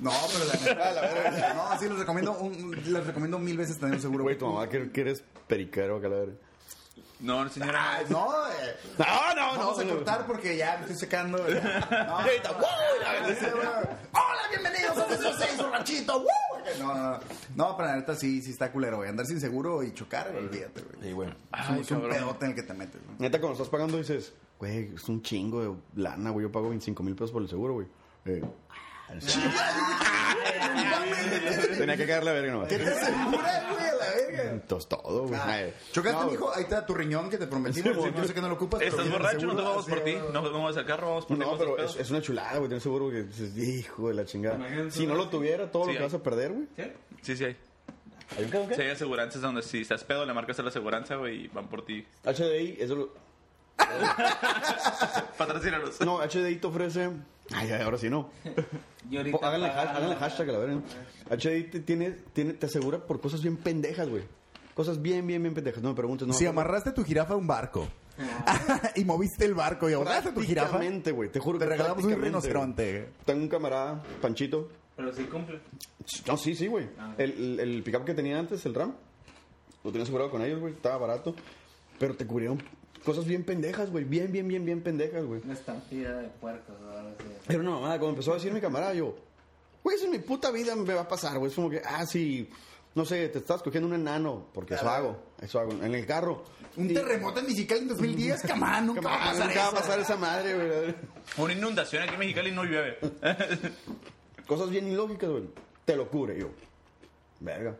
[0.00, 4.00] No, pero la verdad, no, sí, les recomiendo, un, les recomiendo mil veces tener un
[4.02, 4.24] seguro.
[4.24, 6.32] Güey, tu mamá que, que eres la verga.
[7.22, 7.98] No, señora.
[7.98, 11.38] Ay, no, eh, No, no, vamos a cortar porque ya me estoy secando.
[11.90, 12.16] No.
[14.12, 16.24] Hola, bienvenidos a 6, un ranchito.
[16.80, 17.20] No, no, no.
[17.54, 19.08] No, pero la neta sí, sí está culero, güey.
[19.08, 20.96] Andar sin seguro y chocar, güey, olvídate, güey.
[21.00, 21.28] Sí, güey.
[21.52, 23.16] Ay, es un pedote en el que te metes, güey.
[23.18, 26.44] Neta, cuando estás pagando dices, güey, es un chingo de lana, güey.
[26.46, 27.86] Yo pago 25 mil pesos por el seguro, güey.
[28.24, 28.42] Eh,
[31.78, 32.68] tenía que caerle a verga nomás.
[32.68, 34.50] ¿Qué te asegura, güey, a la verga?
[34.50, 35.40] Entonces todo, güey.
[35.40, 35.66] Ah.
[35.92, 38.04] Chocaste, No, mijo, ahí está tu riñón que te prometimos.
[38.04, 38.80] Sí, yo sé que no lo ocupas.
[38.82, 40.12] Estás borracho, no te vamos por ti.
[40.14, 40.32] güey.
[40.32, 41.44] No vamos al carro, vamos por ti.
[41.44, 42.68] No, pero es, una chulada, güey.
[42.68, 44.56] Tienes seguro que dices, hijo de la chingada.
[44.56, 46.66] Imagínate Si no lo tuviera, todo Sí, lo que vas a perder, güey.
[46.76, 46.92] ¿Sí?
[47.22, 47.56] Sí, sí hay.
[48.36, 48.74] ¿Hay un qué, un qué?
[48.76, 51.68] Sí hay aseguranzas donde si estás pedo le marcas a la aseguranza, güey, y van
[51.68, 52.06] por ti.
[52.24, 53.12] HDI, eso lo...
[55.38, 56.00] Patrocínanos.
[56.00, 57.10] No, HDI te ofrece...
[57.54, 58.30] Ay, ay, ahora sí no.
[59.10, 59.68] Y ahorita Po- Háganle,
[60.16, 60.80] hashtag a la verga.
[61.30, 64.22] HDI te, tiene, tiene, te asegura por cosas bien pendejas, güey.
[64.74, 65.82] Cosas bien, bien, bien pendejas.
[65.82, 66.26] No me preguntes.
[66.26, 67.88] No Si amarraste tu jirafa a un barco
[68.96, 70.78] y moviste el barco y ahogaste tu jirafa,
[71.12, 71.30] güey.
[71.30, 72.92] Te juro te que regalamos un rinoceronte.
[72.92, 73.04] güey.
[73.24, 74.68] Tengo un camarada, Panchito.
[74.96, 75.60] Pero sí cumple.
[76.26, 76.88] No, sí, sí, güey.
[76.98, 77.14] Ah.
[77.18, 78.94] El, el, el pickup que tenía antes, el RAM,
[79.82, 80.74] lo tenía asegurado con ellos, güey.
[80.74, 81.34] Estaba barato.
[81.98, 82.62] Pero te cubrieron
[83.04, 84.04] cosas bien pendejas, güey.
[84.04, 85.40] Bien, bien, bien, bien pendejas, güey.
[85.44, 86.74] Una estampida de puercos.
[87.48, 87.98] Era una mamada.
[87.98, 89.14] Cuando empezó a decir mi camarada, yo,
[89.82, 91.50] güey, eso en mi puta vida me va a pasar, güey.
[91.50, 92.48] Es como que, ah, sí,
[92.94, 96.44] no sé, te estás cogiendo un enano, porque eso hago, eso hago, en el carro.
[96.76, 99.72] Un Y- terremoto en Mexicali en 2010, camán, nunca va a pasar Nunca va a
[99.72, 100.94] pasar esa madre, güey.
[101.38, 102.98] Una inundación aquí en Mexicali y no llueve.
[104.46, 105.44] Cosas bien ilógicas, güey.
[105.84, 106.48] Te lo cubre yo.
[107.40, 107.76] Verga.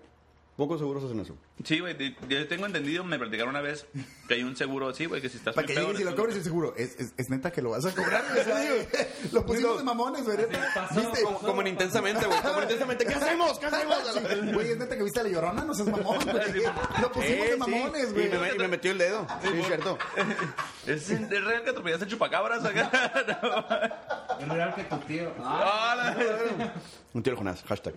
[0.56, 1.36] Pocos seguros hacen eso.
[1.64, 3.86] Sí, güey, de- yo tengo entendido, me platicaron una vez
[4.26, 6.16] que hay un seguro así, güey, que si estás Para que llegues y pedo, lo
[6.16, 6.74] cobres el seguro.
[6.76, 8.24] Es, es, es neta que lo vas a cobrar.
[8.32, 8.88] güey.
[9.32, 10.36] lo pusimos de mamones, güey.
[10.38, 10.58] ¿Viste?
[10.74, 11.34] pasó.
[11.40, 12.40] Como en intensamente, güey.
[12.40, 13.06] Como en intensamente.
[13.06, 13.58] ¿Qué hacemos?
[13.58, 13.96] ¿Qué hacemos?
[14.12, 16.62] Sí, Güey, es neta que viste a la llorona, no seas mamón, güey.
[17.00, 17.56] Lo pusimos Eh, de sí.
[17.58, 18.28] mamones, Y güey.
[18.30, 19.26] me, y me metió el dedo.
[19.42, 19.98] Sí, es cierto.
[20.86, 22.90] ¿Es, es real que atropellaste chupacabras acá?
[24.40, 25.32] Es real que tu tío.
[25.38, 26.74] Ah, la-
[27.12, 27.62] Un tiro Jonás.
[27.64, 27.94] Hashtag.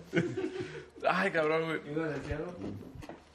[1.08, 1.80] Ay, cabrón, güey.
[1.92, 2.54] ¿Iba a decir algo?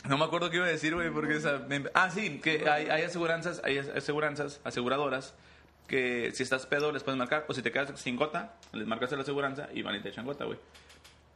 [0.08, 1.62] No me acuerdo qué iba a decir, güey, porque esa...
[1.94, 5.36] Ah, sí, que hay, hay aseguranzas, hay aseguranzas, aseguradoras,
[5.88, 9.12] que si estás pedo les puedes marcar, o si te quedas sin gota, les marcas
[9.12, 10.58] la aseguranza y van y te echan gota, güey.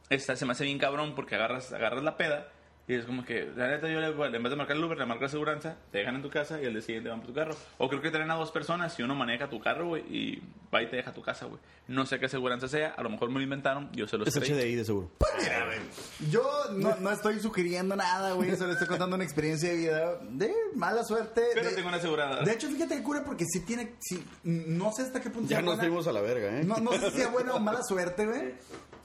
[0.08, 2.48] Esta se me hace bien cabrón porque agarras, agarras la peda
[2.88, 5.06] y es como que, la neta, yo le, en vez de marcar el Uber, le
[5.06, 7.34] marco la aseguranza, te dejan en tu casa y al día siguiente van por tu
[7.34, 7.56] carro.
[7.78, 10.82] O creo que traen a dos personas y uno maneja tu carro, güey, y va
[10.82, 11.60] y te deja a tu casa, güey.
[11.88, 14.36] No sé qué aseguranza sea, a lo mejor me lo inventaron, yo se los Es.
[14.36, 15.10] HDI de seguro.
[16.30, 18.56] Yo no, no estoy sugiriendo nada, güey.
[18.56, 21.42] Solo estoy contando una experiencia de vida de mala suerte.
[21.54, 22.42] Pero de, tengo una asegurada.
[22.42, 23.94] de hecho, fíjate que cura porque sí tiene.
[24.00, 25.82] Sí, no sé hasta qué punto Ya nos buena.
[25.82, 26.64] fuimos a la verga, ¿eh?
[26.64, 28.54] No, no sé si sea buena o mala suerte, güey.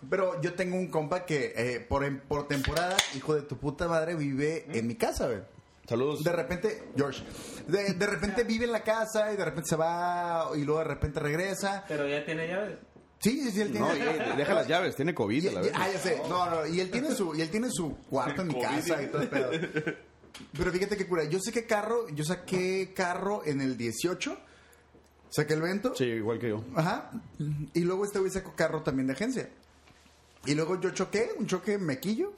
[0.10, 4.16] Pero yo tengo un compa que eh, por, por temporada, hijo de tu puta madre,
[4.16, 5.39] vive en mi casa, güey.
[5.88, 6.24] Saludos.
[6.24, 7.24] De repente, George,
[7.68, 10.86] de, de repente vive en la casa y de repente se va y luego de
[10.88, 11.84] repente regresa.
[11.88, 12.78] Pero ya tiene llaves.
[13.20, 13.88] Sí, sí, sí, él tiene.
[13.88, 14.95] No, y- deja las llaves.
[14.95, 15.78] Tiene COVID, Y- a la verga.
[15.82, 16.22] ah, ya sé.
[16.30, 18.66] No, no, y él tiene su, y él tiene su cuarto en mi COVID.
[18.66, 19.52] casa y todo el pedo.
[20.58, 21.26] Pero fíjate que cura.
[21.26, 24.38] Yo saqué carro, yo saqué carro en el 18.
[25.30, 25.93] Saqué el vento.
[25.95, 26.64] Sí, igual que yo.
[26.76, 27.12] Ajá.
[27.74, 29.49] Y luego este güey sacó carro también de agencia.
[30.45, 32.33] Y luego yo choqué, un choque mequillo.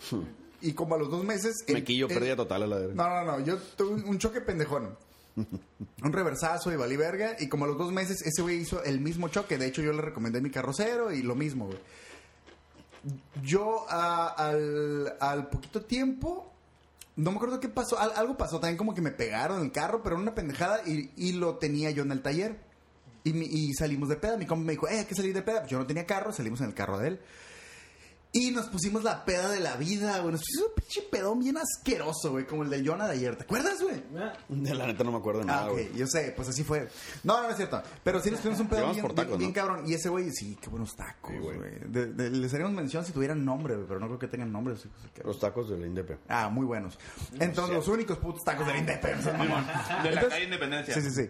[0.61, 1.63] Y como a los dos meses.
[1.67, 2.93] el- Mequillo, el- pérdida total a la verga.
[2.95, 3.45] No, no, no.
[3.45, 4.97] Yo tuve un, choque pendejón.
[6.03, 7.35] Un reversazo y valí verga.
[7.39, 9.57] Y como a los dos meses, ese güey hizo el mismo choque.
[9.57, 11.79] De hecho, yo le recomendé mi carrocero y lo mismo, güey.
[13.43, 16.49] Yo ah, al, al poquito tiempo.
[17.15, 17.99] No me acuerdo qué pasó.
[17.99, 20.81] Al- algo pasó también, como que me pegaron el carro, pero una pendejada.
[20.85, 22.55] Y, y lo tenía yo en el taller.
[23.23, 24.37] Y, mi- y salimos de peda.
[24.37, 25.59] Mi compa me dijo, eh, hay que salir de peda.
[25.61, 27.19] Pues yo no tenía carro, salimos en el carro de él.
[28.35, 30.31] Y nos pusimos la peda de la vida, güey.
[30.31, 32.47] Nos pusimos un pinche pedón bien asqueroso, güey.
[32.47, 33.35] Como el de Jonah de ayer.
[33.35, 34.01] ¿Te acuerdas, güey?
[34.17, 35.93] Ah, De la neta no me acuerdo de Ah, nada, ok, güey.
[35.93, 36.89] yo sé, pues así fue.
[37.23, 37.83] No, no, no es cierto.
[38.03, 39.53] Pero sí nos pusimos un pedón bien, tacos, bien- bien ¿no?
[39.53, 39.83] cabrón.
[39.87, 41.57] Y ese güey, sí, qué buenos tacos, Sí, güey.
[41.59, 41.71] güey.
[41.85, 43.87] De- de- les haríamos mención si tuvieran nombre, güey.
[43.87, 44.73] Pero no creo que tengan nombre.
[44.73, 46.17] así que- Los tacos de la Indepe.
[46.27, 46.97] Ah, muy buenos.
[47.39, 49.63] Entonces, los únicos putos tacos de la Independencia, mamón.
[49.67, 50.93] De la Entonces- calle Independencia.
[50.95, 51.29] Sí, sí, sí.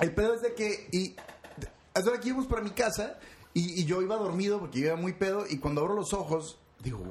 [0.00, 0.88] El pedo es de que.
[0.92, 1.14] Y.
[1.94, 3.18] Hasta ahora que íbamos para mi casa.
[3.54, 5.44] Y, y yo iba dormido porque yo iba muy pedo.
[5.48, 7.02] Y cuando abro los ojos, digo.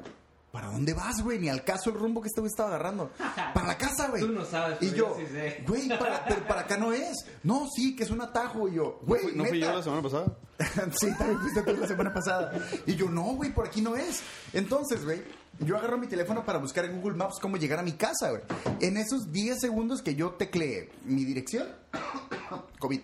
[0.52, 1.38] ¿Para dónde vas, güey?
[1.38, 3.10] Ni al caso el rumbo que este güey estaba agarrando.
[3.54, 4.20] Para la casa, güey.
[4.20, 7.24] Tú no sabes, Y pero yo, sí güey, para, pero para acá no es.
[7.42, 8.68] No, sí, que es un atajo.
[8.68, 9.72] Y yo, güey, ¿No fui ¿neta?
[9.72, 10.36] yo la semana pasada?
[11.00, 12.52] sí, también fuiste tú la semana pasada.
[12.86, 14.22] Y yo, no, güey, por aquí no es.
[14.52, 15.22] Entonces, güey,
[15.60, 18.42] yo agarro mi teléfono para buscar en Google Maps cómo llegar a mi casa, güey.
[18.80, 21.68] En esos 10 segundos que yo tecleé mi dirección,
[22.78, 23.00] COVID.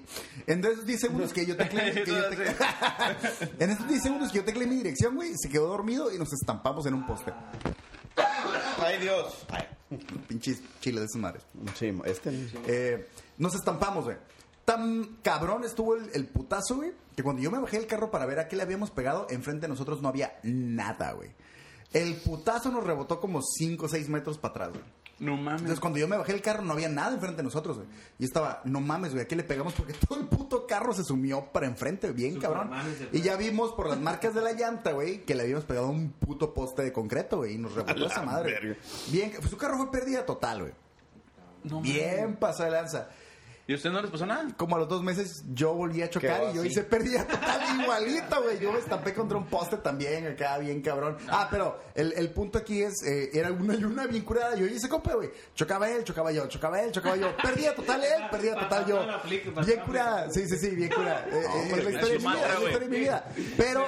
[0.46, 2.56] En esos 10 segundos que yo tecleé, que yo tecleé-
[3.58, 6.32] en esos 10 segundos que yo tecleé mi dirección, güey, se quedó dormido y nos
[6.32, 7.32] estampamos en un poste.
[8.80, 9.46] ¡Ay, Dios!
[10.26, 11.42] Pinches chiles de esas madres.
[11.78, 12.30] Sí, este.
[12.66, 14.16] Eh, nos estampamos, güey.
[14.64, 18.26] Tan cabrón estuvo el, el putazo, güey, que cuando yo me bajé del carro para
[18.26, 21.30] ver a qué le habíamos pegado, enfrente de nosotros no había nada, güey.
[21.92, 24.82] El putazo nos rebotó como 5 o 6 metros para atrás, güey.
[25.20, 25.62] No mames.
[25.62, 27.88] Entonces, cuando yo me bajé del carro, no había nada enfrente de nosotros, güey.
[28.20, 29.72] Y estaba, no mames, güey, ¿a qué le pegamos?
[29.72, 32.70] Porque todo el puto carro se sumió para enfrente, bien cabrón.
[33.12, 35.90] Y ya vimos por las marcas de la llanta, güey, que le habíamos pegado a
[35.90, 38.52] un puto poste de concreto, güey, y nos rebotó esa madre.
[38.52, 38.76] verga.
[39.10, 40.72] Bien, su carro fue pérdida total, güey.
[41.64, 43.08] No Bien pasada de lanza.
[43.68, 44.46] ¿Y usted no les pasó nada?
[44.56, 46.70] Como a los dos meses yo volví a chocar Quedó y yo así.
[46.70, 48.58] hice pérdida total igualito, güey.
[48.58, 51.18] Yo me estampé contra un poste también acá, bien cabrón.
[51.28, 54.56] Ah, pero el, el punto aquí es, eh, era una luna bien curada.
[54.56, 55.30] Yo hice compa, güey.
[55.54, 57.36] Chocaba él, chocaba yo, chocaba él, chocaba yo.
[57.36, 59.06] Perdía total él, perdía total yo.
[59.66, 60.30] Bien curada.
[60.30, 61.26] Sí, sí, sí, bien curada.
[61.30, 63.24] Eh, eh, es la historia de mi vida, es la historia de mi vida.
[63.58, 63.84] Pero,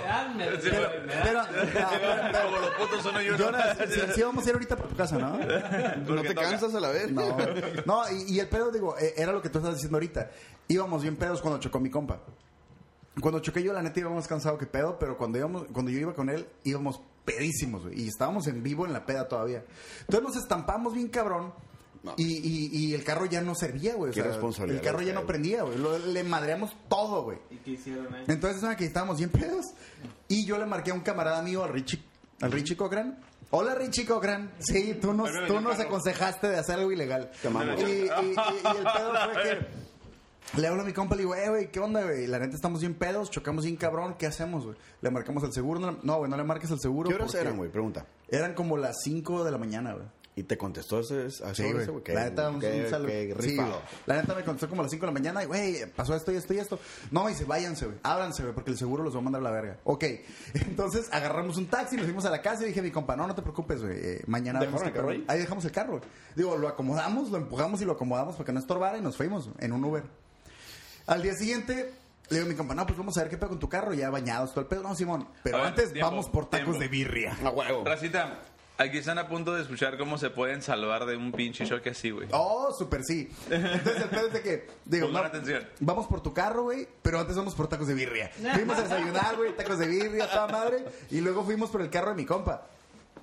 [1.22, 1.43] pero,
[2.33, 3.35] pero, los putos son yo.
[3.39, 5.39] Jonas, sí, sí vamos a ir ahorita por tu casa, ¿no?
[6.14, 7.11] ¿No te cansas a la vez?
[7.11, 7.39] No,
[7.87, 10.31] no y, y el pedo, digo, eh, era lo que tú estás diciendo ahorita.
[10.68, 12.21] Íbamos bien pedos cuando chocó mi compa.
[13.21, 16.14] Cuando choqué yo, la neta, íbamos cansado que pedo, pero cuando, íbamos, cuando yo iba
[16.14, 18.03] con él, íbamos pedísimos, güey.
[18.05, 19.64] Y estábamos en vivo en la peda todavía.
[20.01, 21.53] Entonces nos estampamos bien cabrón.
[22.03, 22.14] No.
[22.16, 24.11] Y, y- y el carro ya no servía, güey.
[24.11, 25.77] O Qué sea, responsabilidad el carro ya no prendía, güey.
[26.12, 27.39] Le madreamos todo, güey.
[27.51, 28.25] ¿Y qué hicieron ahí?
[28.29, 29.66] Entonces, una que estábamos bien pedos.
[30.27, 32.03] Y yo le marqué a un camarada mío, al Richie,
[32.41, 33.18] al Richie Cochran.
[33.51, 34.53] Hola Richie Cochran.
[34.61, 35.88] Sí, tú nos, Bueno, tú nos carro.
[35.88, 37.30] aconsejaste de hacer algo ilegal.
[37.42, 41.22] Y, y- y- y el pedo fue que le hablo a mi compa y le
[41.24, 42.26] digo, eh, güey, ¿qué onda, güey?
[42.26, 44.76] La neta estamos bien pedos, chocamos bien cabrón, ¿qué hacemos, güey?
[45.01, 45.98] ¿Le marcamos el seguro?
[46.03, 47.09] No, güey, no le marques el seguro.
[47.09, 47.70] ¿Qué horas eran, güey?
[47.70, 48.07] Pregunta.
[48.28, 50.07] Eran como las 5 de la mañana, güey.
[50.37, 51.87] ¿Y te contestó ese, a Sí, ese güey.
[51.87, 52.03] güey?
[52.05, 53.09] Qué- La neta, un, qué- un saludo.
[53.09, 53.68] qué Sí, güey.
[54.07, 56.33] La neta me contestó como a las 5 de la mañana y, güey, pasó esto
[56.33, 56.78] y esto y esto.
[57.11, 57.99] No, dice, váyanse, güey.
[58.05, 59.78] Ábranse, güey, porque el seguro los va a mandar a la verga.
[59.85, 60.05] Ok.
[60.55, 63.26] Entonces agarramos un taxi, nos fuimos a la casa y dije a mi compa, no,
[63.26, 63.99] no te preocupes, güey.
[64.01, 65.18] eh, mañana ¿Dejaron vemos el carro pedo".
[65.18, 65.24] ahí?
[65.28, 65.91] Ahí dejamos el carro.
[65.99, 66.03] güey.
[66.37, 69.51] Digo, lo acomodamos, lo empujamos y lo acomodamos para que no estorbara y nos fuimos
[69.59, 70.05] en un Uber.
[71.07, 71.93] Al día siguiente.
[72.28, 73.93] Le digo a mi compa, no, pues vamos a ver qué pedo con tu carro,
[73.93, 74.85] ya bañados, todo el pedo.
[74.85, 76.78] No, Simón, pero ver, antes tiempo, vamos por tacos tiempo.
[76.78, 77.37] de birria.
[77.45, 77.85] A huevo.
[77.85, 78.39] Racita,
[78.81, 82.11] aquí están a punto de escuchar cómo se pueden salvar de un pinche choque así,
[82.11, 82.28] güey.
[82.33, 83.31] Oh, súper sí.
[83.51, 85.66] Entonces el pedo es de que, digo, no, atención.
[85.81, 88.31] vamos por tu carro, güey, pero antes vamos por tacos de birria.
[88.55, 92.11] Fuimos a desayunar, güey, tacos de birria, toda madre, y luego fuimos por el carro
[92.11, 92.66] de mi compa.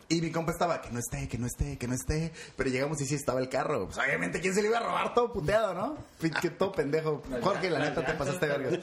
[0.10, 2.32] Y mi compa estaba, que no esté, que no esté, que no esté.
[2.56, 3.88] Pero llegamos y sí estaba el carro.
[3.88, 5.98] Pues obviamente, ¿quién se le iba a robar todo puteado, no?
[6.42, 7.22] Que todo pendejo.
[7.42, 8.80] Jorge, la neta, te pasaste verga.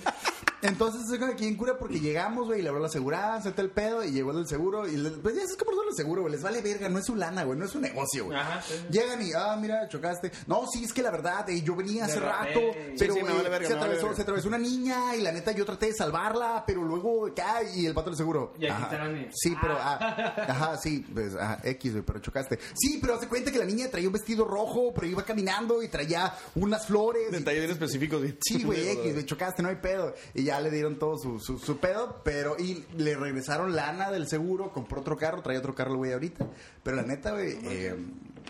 [0.62, 4.02] Entonces, aquí en cura porque llegamos, güey, y le habló la aseguranza, todo el pedo,
[4.02, 4.86] y llegó el del seguro.
[4.88, 6.32] Y le- pues ya es como son los seguros, güey.
[6.32, 8.38] Les vale verga, no es su lana, güey, no es su negocio, güey.
[8.38, 8.74] Ajá, sí.
[8.90, 10.32] Llegan y, ah, mira, chocaste.
[10.46, 12.60] No, sí, es que la verdad, eh, yo venía hace rato,
[12.98, 15.66] pero sí, vale verga, se, vale atravesó, se atravesó una niña y la neta yo
[15.66, 18.54] traté de salvarla, pero luego cae y el pato del seguro.
[18.58, 18.84] Y aquí Ajá.
[18.94, 19.28] está niña.
[19.34, 22.58] Sí, pero, ah, ajá, sí, pues, ajá, X, güey, pero chocaste.
[22.74, 25.88] Sí, pero hace cuenta que la niña traía un vestido rojo, pero iba caminando y
[25.88, 27.30] traía unas flores.
[27.30, 28.22] Detalles bien específicos.
[28.40, 30.14] Sí, güey, X, güey, chocaste, no hay pedo.
[30.34, 32.56] Y ya le dieron todo su, su, su pedo, pero.
[32.58, 36.46] Y le regresaron lana del seguro, compró otro carro, traía otro carro el güey ahorita.
[36.82, 37.94] Pero la neta, güey, eh,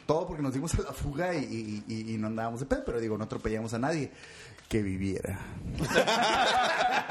[0.07, 2.83] todo porque nos dimos a la fuga y, y- y- y no andábamos de pedo,
[2.85, 4.11] pero digo, no atropellamos a nadie.
[4.69, 5.39] Que viviera.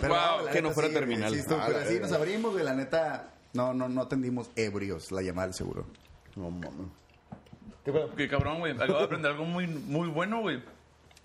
[0.00, 1.34] Wow, la que no neta, fuera sí, güey, terminal.
[1.34, 3.34] sí, Ah, pero así nos abrimos, güey, la neta.
[3.58, 5.84] No, no, no atendimos ebrios la llamada del seguro.
[6.36, 6.92] No mames.
[8.16, 8.72] Qué cabrón, güey.
[8.72, 10.62] Acabo de aprender algo muy, muy bueno, güey.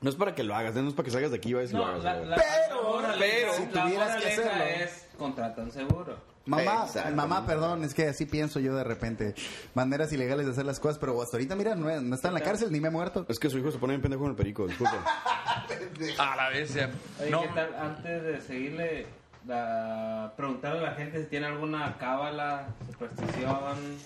[0.02, 1.72] No es para que lo hagas, no es para que salgas de aquí y vayas
[1.72, 2.04] y lo hagas.
[2.04, 2.30] la, güey.
[2.30, 4.84] la, Pero, la pero, moraleja- si la tuvieras que moraleja hacerlo.
[4.86, 6.18] es contrata un seguro.
[6.46, 7.16] Mamá, Exacto.
[7.16, 9.36] mamá, perdón, es que así pienso yo de repente.
[9.76, 12.42] Maneras ilegales de hacer las cosas, pero hasta ahorita, mira, no, no está en la
[12.42, 13.26] cárcel ni me he muerto.
[13.30, 15.00] Es que su hijo se pone bien pendejo en el perico, disculpen.
[16.20, 16.90] A la vez, ya.
[17.22, 17.76] Oye, No, ¿qué tal?
[17.76, 19.06] Antes de seguirle,
[19.48, 23.98] la- preguntarle a la gente si tiene alguna cábala, superstición,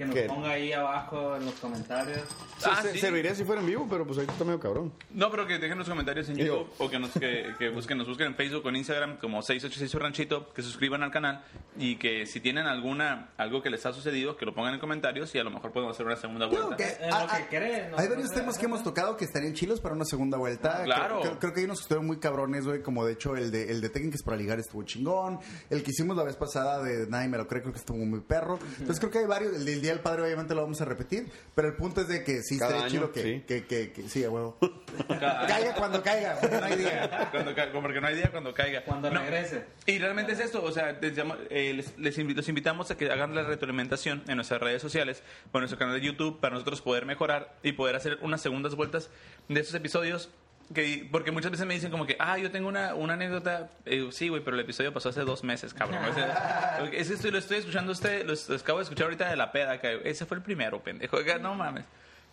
[0.00, 0.22] que nos ¿Qué?
[0.22, 2.22] ponga ahí abajo en los comentarios.
[2.64, 2.98] Ah, Se- sí.
[3.00, 4.92] Serviría si fuera en vivo, pero pues ahí está medio cabrón.
[5.10, 7.98] no, pero que dejen los comentarios en Digo- YouTube o que nos, que, que busquen,
[7.98, 11.44] nos busquen en Facebook o en Instagram como 686 Ranchito, que se suscriban al canal
[11.76, 15.34] y que si tienen alguna algo que les ha sucedido, que lo pongan en comentarios
[15.34, 16.76] y a lo mejor podemos hacer una segunda Creo vuelta.
[16.82, 17.98] que, En lo que creen, ¿no?
[17.98, 20.82] hay varios temas que hemos tocado que estarían chilos para una segunda vuelta.
[20.84, 21.20] Claro.
[21.20, 23.50] Creo, creo- creo que hay unos que estuvieron muy cabrones, güey, como de hecho el
[23.50, 25.38] de, el de técnicas para ligar estuvo chingón.
[25.68, 28.20] El que hicimos la vez pasada de Nadie me lo cree, creo que estuvo muy
[28.20, 28.58] perro.
[28.78, 29.54] Entonces creo que hay varios.
[29.54, 32.22] El del Día del Padre obviamente lo vamos a repetir, pero el punto es de
[32.22, 33.44] que sí Cada estaría año, chido que, sí.
[33.46, 34.56] que, que, que- sí, a huevo.
[35.08, 37.28] Cada- caiga cuando caiga, porque no hay día.
[37.32, 38.84] Cuando ca- porque no hay día cuando caiga.
[38.84, 39.20] Cuando No.
[39.20, 39.64] regrese.
[39.86, 42.96] Y realmente es esto, o sea, les, llamo- eh, les, les invi- los invitamos a
[42.96, 45.22] que hagan la retroalimentación en nuestras redes sociales
[45.52, 48.76] o en nuestro canal de YouTube para nosotros poder mejorar y poder hacer unas segundas
[48.76, 49.10] vueltas
[49.48, 50.30] de estos episodios.
[50.72, 53.70] Que, porque muchas veces me dicen como que, ah, yo tengo una, una anécdota.
[53.86, 56.04] Eh, sí, güey, pero el episodio pasó hace dos meses, cabrón.
[56.04, 59.28] O sea, es que estoy, lo estoy escuchando usted, lo, lo acabo de escuchar ahorita
[59.28, 59.80] de la peda.
[59.80, 61.18] Que ese fue el primero, pendejo.
[61.40, 61.84] No mames.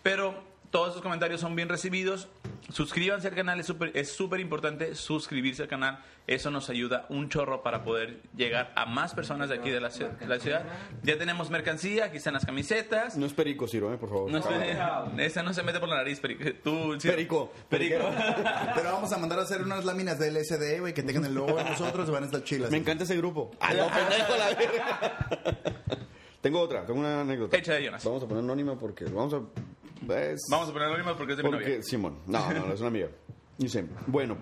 [0.03, 2.27] Pero todos esos comentarios son bien recibidos.
[2.69, 5.99] Suscríbanse al canal, es súper es importante suscribirse al canal.
[6.27, 9.89] Eso nos ayuda un chorro para poder llegar a más personas de aquí de la,
[9.89, 10.65] ciudad- de la ciudad.
[11.01, 13.15] Ya tenemos mercancía, aquí están las camisetas.
[13.17, 14.29] No es perico, Ciro, eh, por favor.
[14.29, 16.43] No se- esa no se mete por la nariz, Perico.
[16.61, 17.07] Tú, sí.
[17.07, 17.53] Perico.
[17.69, 17.99] Perico.
[18.75, 21.55] Pero vamos a mandar a hacer unas láminas de LSD, güey, que tengan el logo
[21.55, 22.69] de nosotros y van a estar chilas.
[22.69, 23.51] Me encanta ese grupo.
[23.61, 25.27] Ah, no, pendejo, la verga.
[26.41, 27.57] Tengo otra, tengo una anécdota.
[27.57, 28.03] Echa de Jonas.
[28.05, 29.41] Vamos a poner anónima porque vamos a.
[30.09, 31.81] es- Vamos a poner anónimo porque es de mi novia.
[31.83, 33.07] Simón, no, no, no, es una amiga.
[33.57, 34.37] Dice, bueno,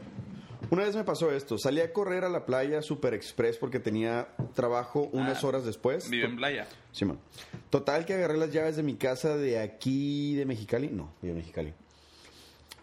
[0.70, 1.58] una vez me pasó esto.
[1.58, 6.10] Salí a correr a la playa Super Express porque tenía trabajo unas Ah, horas después.
[6.10, 6.68] Vive en playa.
[6.92, 7.20] Simón.
[7.70, 10.90] Total que agarré las llaves de mi casa de aquí, de Mexicali.
[10.90, 11.74] No, de Mexicali.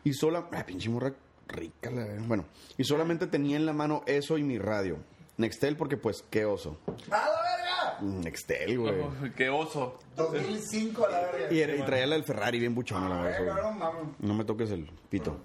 [0.04, 0.48] Y sola...
[0.52, 1.12] Ah, pinche morra
[1.48, 2.06] rica la...
[2.26, 2.46] Bueno,
[2.78, 4.96] y solamente tenía en la mano eso y mi radio.
[5.36, 6.78] Nextel porque pues, qué oso.
[6.86, 7.41] ¡A la verga!
[8.02, 8.94] Nextel, güey.
[9.36, 9.98] Qué oso.
[10.16, 11.52] 2005 a la verga.
[11.54, 13.38] Y, era- y traía la del Ferrari bien buchona la verdad.
[13.38, 13.54] Ay, güey.
[13.56, 14.02] cabrón, mames.
[14.20, 15.38] No me toques el pito.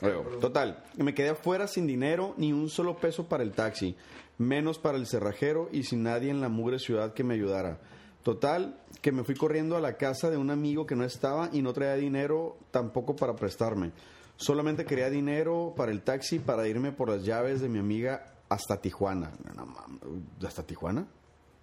[0.00, 3.96] Luego, total, me quedé afuera sin dinero ni un solo peso para el taxi,
[4.38, 7.78] menos para el cerrajero y sin nadie en la mugre ciudad que me ayudara.
[8.22, 11.62] Total, que me fui corriendo a la casa de un amigo que no estaba y
[11.62, 13.92] no traía dinero tampoco para prestarme.
[14.36, 18.80] Solamente quería dinero para el taxi para irme por las llaves de mi amiga hasta
[18.80, 19.32] Tijuana.
[19.56, 20.00] No, mames,
[20.46, 21.06] ¿Hasta Tijuana?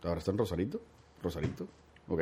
[0.04, 0.82] ¿Ahora está en Rosarito?
[1.22, 1.68] Rosarito.
[2.08, 2.22] Ok.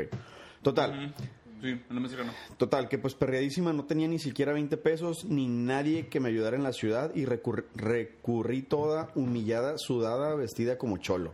[0.61, 1.13] Total.
[1.61, 2.32] Sí, no me no.
[2.57, 6.55] Total, que pues perreadísima no tenía ni siquiera 20 pesos ni nadie que me ayudara
[6.55, 11.34] en la ciudad y recurri- recurrí toda humillada, sudada, vestida como cholo.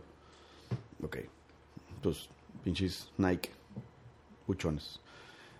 [1.02, 1.18] Ok.
[2.02, 2.28] Pues,
[2.62, 3.50] pinches Nike.
[4.46, 5.00] Buchones.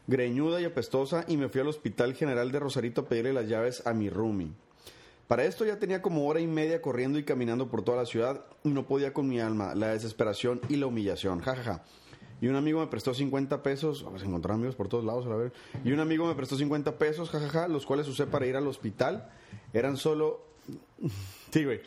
[0.06, 3.86] Greñuda y apestosa y me fui al Hospital General de Rosarito a pedirle las llaves
[3.86, 4.52] a mi roomie.
[5.26, 8.44] Para esto ya tenía como hora y media corriendo y caminando por toda la ciudad
[8.62, 11.40] y no podía con mi alma, la desesperación y la humillación.
[11.40, 11.84] Ja, ja, ja.
[12.40, 15.34] Y un amigo me prestó 50 pesos, vamos a encontrar amigos por todos lados, a
[15.34, 15.52] ver.
[15.84, 19.30] Y un amigo me prestó 50 pesos, jajaja, los cuales usé para ir al hospital.
[19.72, 20.42] Eran solo
[21.50, 21.80] Sí, güey.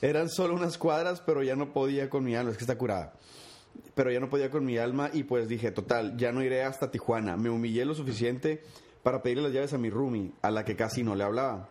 [0.00, 3.14] Eran solo unas cuadras, pero ya no podía con mi alma, es que está curada.
[3.94, 6.90] Pero ya no podía con mi alma y pues dije, total, ya no iré hasta
[6.90, 7.36] Tijuana.
[7.36, 8.62] Me humillé lo suficiente
[9.02, 11.68] para pedirle las llaves a mi roomie, a la que casi no le hablaba.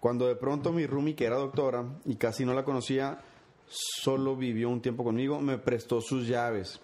[0.00, 3.20] Cuando de pronto mi roomie, que era doctora y casi no la conocía,
[3.68, 6.80] solo vivió un tiempo conmigo, me prestó sus llaves.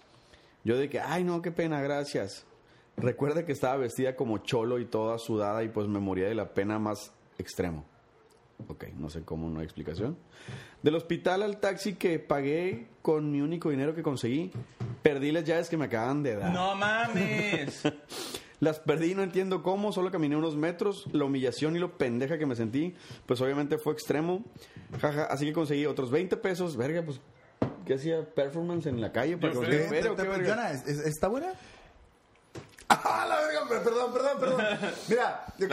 [0.63, 2.45] Yo de que, ay no, qué pena, gracias.
[2.95, 6.53] Recuerda que estaba vestida como cholo y toda sudada y pues me moría de la
[6.53, 7.85] pena más extremo.
[8.67, 10.17] Ok, no sé cómo, no hay explicación.
[10.81, 14.51] Del hospital al taxi que pagué con mi único dinero que conseguí,
[15.03, 16.51] perdí las llaves que me acaban de dar.
[16.51, 17.83] No mames.
[18.59, 22.45] Las perdí, no entiendo cómo, solo caminé unos metros, la humillación y lo pendeja que
[22.47, 22.95] me sentí,
[23.25, 24.43] pues obviamente fue extremo.
[24.99, 27.19] Jaja, así que conseguí otros 20 pesos, verga, pues,
[27.85, 28.25] ¿qué hacía?
[28.33, 29.37] ¿Performance en la calle?
[29.37, 29.89] Para Yo que creo.
[29.91, 30.49] me vea o qué Te- te- verga?
[30.55, 31.53] Jonah, ¿es- es- ¿está buena?
[32.89, 33.59] ¡Ah, la verga!
[33.67, 34.61] pero- Perdón, perdón, perdón.
[35.09, 35.67] Mira, La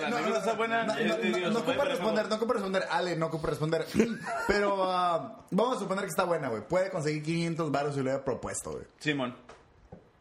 [0.00, 0.82] la no, no, buena.
[0.82, 2.34] Ocupa pero responder, no.
[2.36, 2.84] ocupa responder.
[2.90, 3.86] Ale, no ocupa responder.
[4.48, 6.62] Pero ah, vamos a suponer que está buena, güey.
[6.66, 8.84] Puede conseguir 500 baros si lo hubiera propuesto, güey.
[8.98, 9.36] Simón.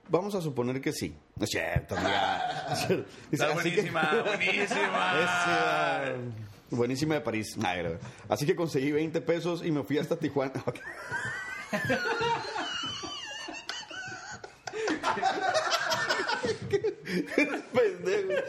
[0.08, 1.16] Vamos a suponer que sí.
[1.36, 2.66] No es cierto, amiga.
[2.90, 5.14] Dice, Está así que- buenísima, buenísima.
[5.20, 6.16] Es, eh,
[6.70, 7.58] buenísima de París.
[8.30, 10.54] Así que conseguí 20 pesos y me fui hasta Tijuana.
[10.66, 10.80] Ok.
[17.74, 18.42] Pendejo.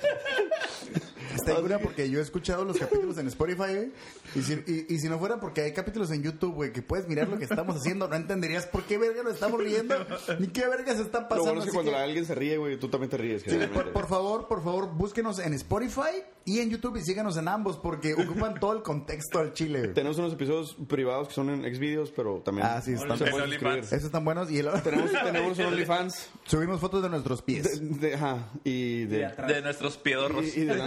[1.50, 3.92] Está cura porque yo he escuchado los capítulos en Spotify, güey.
[4.34, 7.08] Y si, y, y si no fuera porque hay capítulos en YouTube, güey, que puedes
[7.08, 9.94] mirar lo que estamos haciendo, no entenderías por qué verga lo estamos riendo,
[10.38, 11.44] ni qué verga se está Lo pasando.
[11.44, 13.42] bueno es que cuando que- alguien se ríe, güey, tú también te ríes.
[13.46, 17.48] Sí, por, por favor, por favor, búsquenos en Spotify y en YouTube y síganos en
[17.48, 19.80] ambos porque ocupan todo el contexto al chile.
[19.80, 19.94] güey.
[19.94, 23.78] Tenemos unos episodios privados que son en Xvideos, pero también Ah, sí, están suscribir.
[23.78, 26.28] Esos están buenos y el- Tenemos, tenemos un OnlyFans.
[26.44, 27.80] subimos fotos de nuestros pies.
[27.80, 30.44] De, de- ajá, y de, De nuestros piedorros.
[30.56, 30.86] y, y de la-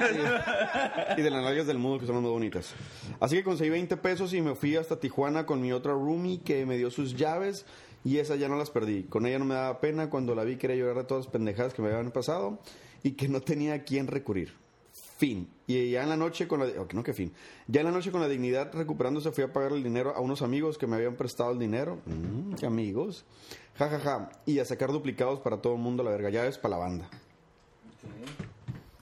[1.17, 2.73] y de las nalgas del mundo que son muy bonitas.
[3.19, 6.65] Así que conseguí 20 pesos y me fui hasta Tijuana con mi otra roomie que
[6.65, 7.65] me dio sus llaves
[8.03, 9.03] y esas ya no las perdí.
[9.03, 11.73] Con ella no me daba pena cuando la vi quería llorar de todas las pendejadas
[11.73, 12.59] que me habían pasado
[13.03, 14.53] y que no tenía a quién recurrir.
[15.17, 15.49] Fin.
[15.67, 16.81] Y ya en la noche con la...
[16.81, 17.33] ok, no, que fin.
[17.67, 20.41] Ya en la noche con la dignidad recuperándose fui a pagar el dinero a unos
[20.41, 21.99] amigos que me habían prestado el dinero.
[22.05, 23.25] Mm, qué amigos.
[23.77, 24.29] Ja, ja, ja.
[24.45, 26.29] Y a sacar duplicados para todo el mundo la verga.
[26.29, 27.09] Llaves para la banda.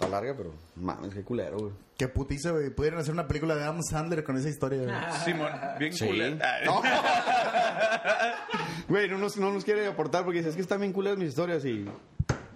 [0.08, 1.74] Está larga, pero mames, qué culero, güey.
[1.98, 2.70] Qué putiza, güey.
[2.70, 4.84] Pudieran hacer una película de Adam Sandler con esa historia.
[4.84, 4.96] güey.
[5.26, 6.06] Simón, bien Sí.
[6.08, 6.40] cool.
[8.88, 11.28] Güey, no nos, no nos quiere aportar porque dice, es que están bien culeras mis
[11.30, 11.86] historias y...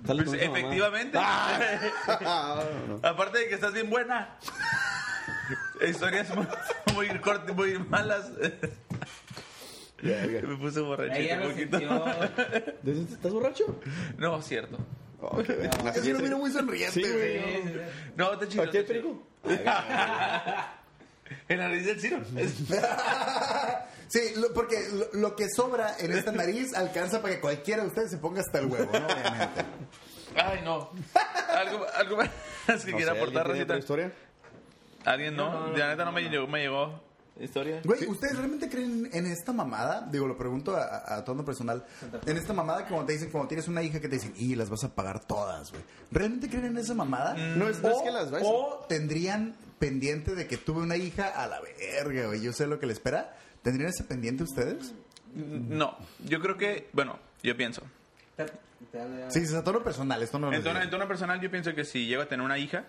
[0.05, 1.17] sale Pues efectivamente.
[1.21, 2.99] Ah, no.
[3.03, 4.37] Aparte de que estás bien buena.
[5.85, 6.47] Historias muy,
[6.93, 8.31] muy cortas, muy malas.
[10.01, 11.77] Me puse borrachito Ella un poquito.
[12.85, 13.77] ¿Estás borracho?
[14.17, 14.77] No, cierto.
[15.45, 15.91] Qué verga.
[15.91, 17.81] Es que lo miro muy sonriente, Sí, güey.
[18.15, 18.63] No, te chido.
[18.63, 19.23] ¿Aquí hay te chido.
[19.43, 19.61] perico?
[21.47, 22.19] En la nariz del Ciro.
[24.07, 27.87] Sí, lo- porque lo, lo que sobra en esta nariz alcanza para que cualquiera de
[27.87, 29.05] ustedes se ponga hasta el huevo, ¿no?
[29.05, 29.65] Obviamente.
[30.35, 30.91] Ay, no.
[31.55, 32.29] Algo, algo más
[32.65, 33.77] que No sé, quiera aportar, ¿alguien tiene otra Rosita.
[33.77, 34.11] historia?
[35.05, 35.71] ¿Alguien no?
[35.71, 37.01] De la neta no me llegó, me llegó.
[37.41, 37.81] ¿Historia?
[37.83, 40.07] Güey, ¿ustedes realmente creen en esta mamada?
[40.11, 41.83] Digo, lo pregunto a, a, tono personal.
[42.25, 44.69] En esta mamada, como te dicen, como tienes una hija que te dicen, y las
[44.69, 45.83] vas a pagar todas, güey.
[46.11, 47.33] ¿Realmente creen en esa mamada?
[47.35, 51.27] No es- no es que las vas- O tendrían pendiente de que tuve una hija
[51.29, 52.41] a la verga, güey.
[52.41, 53.35] Yo sé lo que le espera.
[53.63, 54.93] ¿Tendrían ese pendiente ustedes?
[55.33, 55.97] No.
[56.25, 57.81] Yo creo que, bueno, yo pienso.
[59.29, 60.21] Sí, es a tono personal.
[60.21, 62.43] Esto no lo En tono, en tono personal, yo pienso que si llego a tener
[62.45, 62.85] una hija,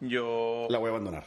[0.00, 0.66] yo.
[0.70, 1.24] La voy a abandonar.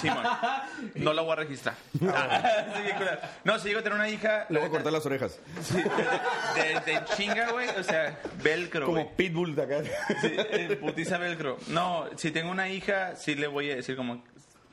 [0.00, 0.24] Simón.
[0.96, 1.74] No la voy a registrar.
[1.92, 3.18] Sí, bien culero.
[3.44, 4.46] no, si llego a tener una hija.
[4.48, 5.38] Le voy a cortar las orejas.
[5.62, 7.68] Sí, de, de- de chinga, güey.
[7.68, 8.88] O sea, velcro.
[8.88, 9.04] güey.
[9.04, 9.82] Como pitbull de acá.
[10.20, 11.58] Sí, eh, putiza velcro.
[11.68, 14.22] No, si tengo una hija, sí le voy a decir como.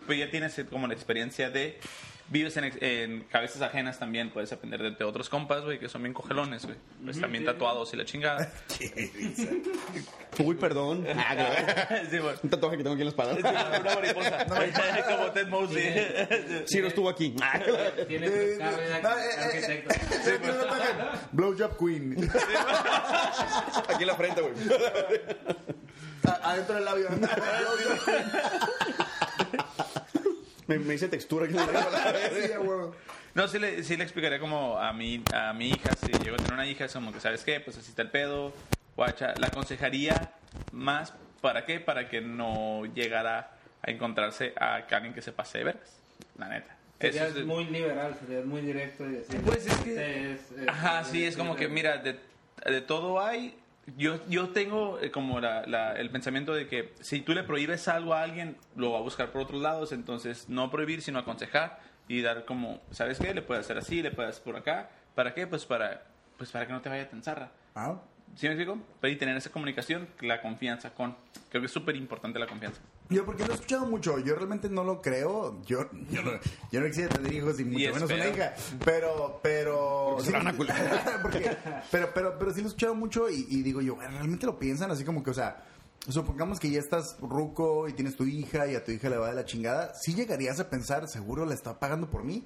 [0.05, 1.79] Pues ya tienes como la experiencia de
[2.29, 6.03] vives en, en cabezas ajenas también, puedes aprender de, de otros compas, güey, que son
[6.03, 6.77] bien cogelones, güey.
[7.03, 8.51] Pues también tatuados y la chingada.
[10.39, 11.05] Uy, perdón.
[11.17, 12.05] Ah, claro.
[12.11, 12.35] sí, güey.
[12.43, 13.79] Un tatuaje que tengo aquí en la espalda.
[13.81, 14.45] Una mariposa.
[15.07, 15.83] Como Ted Mosby.
[16.67, 17.35] Ciro estuvo aquí.
[18.07, 19.95] Tiene Eh, de eh, eh, arquitecto.
[21.31, 22.29] Blowjob Queen.
[23.89, 24.53] Aquí en la frente, güey.
[26.43, 27.07] Adentro del labio.
[30.67, 32.95] Me, me hice textura Sí, a huevo.
[33.33, 36.37] No, sí le, sí le explicaría como a mi, a mi hija, si llego a
[36.37, 37.59] tener una hija, es como que, ¿sabes qué?
[37.59, 38.51] Pues así está el pedo,
[38.95, 39.33] guacha.
[39.37, 40.31] La aconsejaría
[40.71, 41.79] más, ¿para qué?
[41.79, 43.51] Para que no llegara
[43.83, 45.97] a encontrarse a alguien que se pase de vergas,
[46.37, 46.75] la neta.
[46.99, 49.39] Serías es- muy liberal, serías muy directo y decir.
[49.41, 52.19] Pues es que- este es- es- Ajá, sí, es como que, mira, de,
[52.65, 53.55] de todo hay.
[53.95, 57.87] Yo, yo tengo eh, como la- la- el pensamiento de que si tú le prohíbes
[57.87, 59.91] algo a alguien, lo va a buscar por otros lados.
[59.93, 61.79] Entonces, no prohibir, sino aconsejar
[62.09, 63.33] y dar como, ¿sabes qué?
[63.33, 64.89] Le puedes hacer así, le puedes hacer por acá.
[65.15, 65.47] ¿Para qué?
[65.47, 66.03] Pues para,
[66.37, 67.49] pues para que no te vaya a tensarra.
[67.75, 67.95] Ah,
[68.35, 68.77] ¿Sí me explico?
[69.03, 71.15] Y tener esa comunicación, la confianza con.
[71.49, 72.81] Creo que es súper importante la confianza.
[73.09, 75.61] Yo porque lo he escuchado mucho, yo realmente no lo creo.
[75.65, 76.31] Yo, yo, no,
[76.71, 78.53] yo no quisiera tener hijos y mucho menos una hija.
[78.83, 80.07] Pero, pero.
[80.15, 81.19] Porque se van a cular.
[81.21, 81.57] Porque-
[81.91, 84.59] pero, pero, pero sí lo he escuchado mucho y, y digo yo, "Güey, realmente lo
[84.59, 85.63] piensan así como que, o sea,
[86.09, 89.29] supongamos que ya estás ruco y tienes tu hija y a tu hija le va
[89.29, 89.93] de la chingada.
[89.95, 92.45] Sí llegarías a pensar, seguro la está pagando por mí.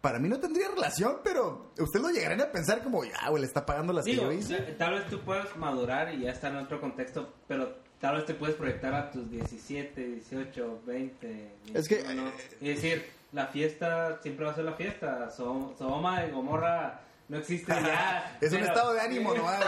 [0.00, 3.48] Para mí no tendría relación, pero ustedes lo llegarían a pensar como, ya, güey, le
[3.48, 4.56] está pagando las que Digo, yo hice.
[4.78, 8.34] tal vez tú puedas madurar y ya está en otro contexto, pero tal vez te
[8.34, 11.50] puedes proyectar a tus 17, 18, 20.
[11.74, 12.32] Es que, 21, eh,
[12.74, 15.30] decir, la fiesta siempre va a ser la fiesta.
[15.30, 18.36] So- Sodoma y Gomorra no existe ya.
[18.40, 19.58] Es un pero- estado de ánimo nomás.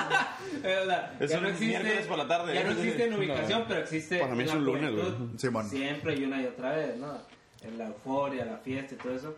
[0.61, 2.55] O sea, Es un no existe, miércoles por la tarde.
[2.55, 5.65] Ya no existe en ubicación, pero existe Para mí en es la un lunes, güey.
[5.69, 7.19] Siempre y una y otra vez, ¿no?
[7.63, 9.37] En la euforia, la fiesta y todo eso.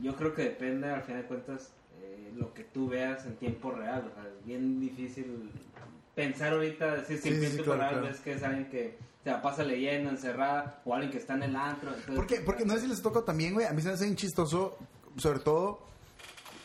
[0.00, 3.70] Yo creo que depende, al final de cuentas, eh, lo que tú veas en tiempo
[3.72, 4.10] real.
[4.10, 5.50] O sea, es bien difícil
[6.16, 8.02] pensar ahorita, decir Sí, siempre sí, claro, claro.
[8.02, 11.42] ves que es alguien que se la pasa leyendo, encerrada, o alguien que está en
[11.44, 11.90] el antro.
[11.90, 12.36] entonces- ¿Por qué?
[12.40, 13.66] Porque no sé si les toca también, güey.
[13.66, 14.76] A mí se me hace bien chistoso,
[15.18, 15.80] sobre todo,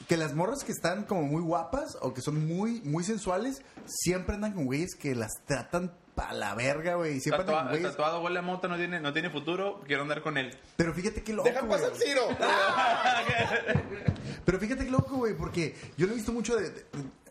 [0.08, 4.36] que las morras que están como muy guapas o que son muy, muy sensuales, siempre
[4.36, 7.20] andan con güeyes que las tratan pa' la verga, güey.
[7.20, 7.90] Siempre andan con Tatua- güeyes.
[7.92, 10.56] tatuado, huele a mota, no tiene, no tiene futuro, quiero andar con él.
[10.78, 12.28] Pero fíjate qué loco, Deja pasar Ciro.
[14.46, 16.70] Pero fíjate qué loco, güey, porque yo lo he visto mucho de...
[16.70, 16.86] de-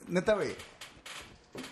[0.09, 0.55] neta, güey.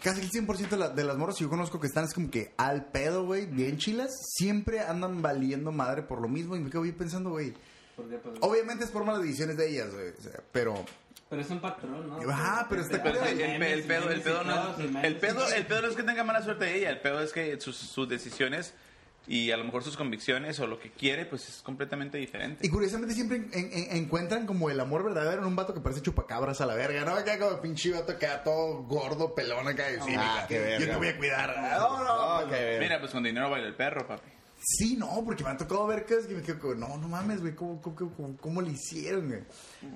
[0.03, 2.31] Casi el 100% de, la- de las morras que yo conozco que están es como
[2.31, 6.68] que al pedo, güey, bien chilas, siempre andan valiendo madre por lo mismo y me
[6.70, 7.55] quedo bien pensando, güey.
[7.97, 8.09] Pues,
[8.41, 10.09] Obviamente es por malas decisiones de ellas, güey.
[10.18, 10.85] o sea, pero
[11.31, 12.31] Pero es un patrón, ¿no?
[12.31, 13.24] Ajá, pero está culero.
[13.24, 16.03] el, pe- el pedo, el pedo no es, el pedo, el pedo no es que
[16.03, 18.74] tenga mala suerte de ella, el pedo es que sus, sus decisiones
[19.29, 22.66] y a lo mejor sus convicciones o lo que quiere, pues es completamente diferente.
[22.66, 26.01] Y curiosamente siempre en- en- encuentran como el amor verdadero en un vato que parece
[26.01, 27.12] chupacabras a la verga, ¿no?
[27.14, 29.85] Acá como pinche vato acá todo gordo, pelón acá.
[30.18, 30.79] Ah, qué verga.
[30.87, 31.55] Yo te voy a cuidar.
[31.79, 32.81] No, no, Ok, ver.
[32.81, 34.31] Mira, pues con dinero baila el perro, papi.
[34.61, 37.07] Sí, no, porque me han tocado ver que, es que me quedo como, no, no
[37.09, 39.41] mames, güey, ¿cómo, cómo, cómo, cómo le hicieron, güey?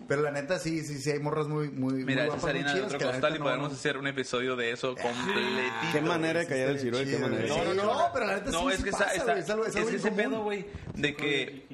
[0.07, 2.81] Pero la neta, sí, sí, sí, hay morras muy, muy, muy Mira, esa harina muy
[2.81, 5.75] de otro costal y no- podemos no- hacer un episodio de eso completito.
[5.93, 7.55] Qué manera de callar el Ciro, Chido, qué manera.
[7.55, 7.59] güey.
[7.67, 9.25] No, no, no, Sí, pero la neta no, sí, es sí que pasa, esa- esa-
[9.33, 11.67] güey, es algo- es es algo que ese pedo, güey, de que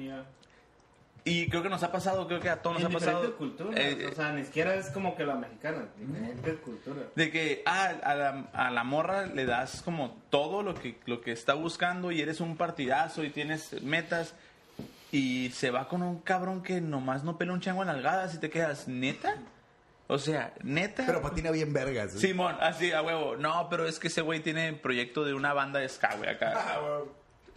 [1.25, 3.37] y creo que nos ha pasado, creo que a todos En nos ha diferentes pasado
[3.37, 7.05] culturas, eh, o sea, ni siquiera es como que la mexicana, diferentes culturas.
[7.15, 11.21] de que ah, a, la, a la morra le das como todo lo que lo
[11.21, 14.33] que está buscando y eres un partidazo y tienes metas
[15.11, 18.37] y se va con un cabrón que nomás no pela un chango en algadas y
[18.37, 19.35] te quedas neta
[20.07, 22.15] o sea neta Pero patina bien vergas.
[22.15, 22.19] ¿eh?
[22.19, 25.79] Simón así a huevo no pero es que ese güey tiene proyecto de una banda
[25.79, 27.09] de ska güey acá Ah, güey.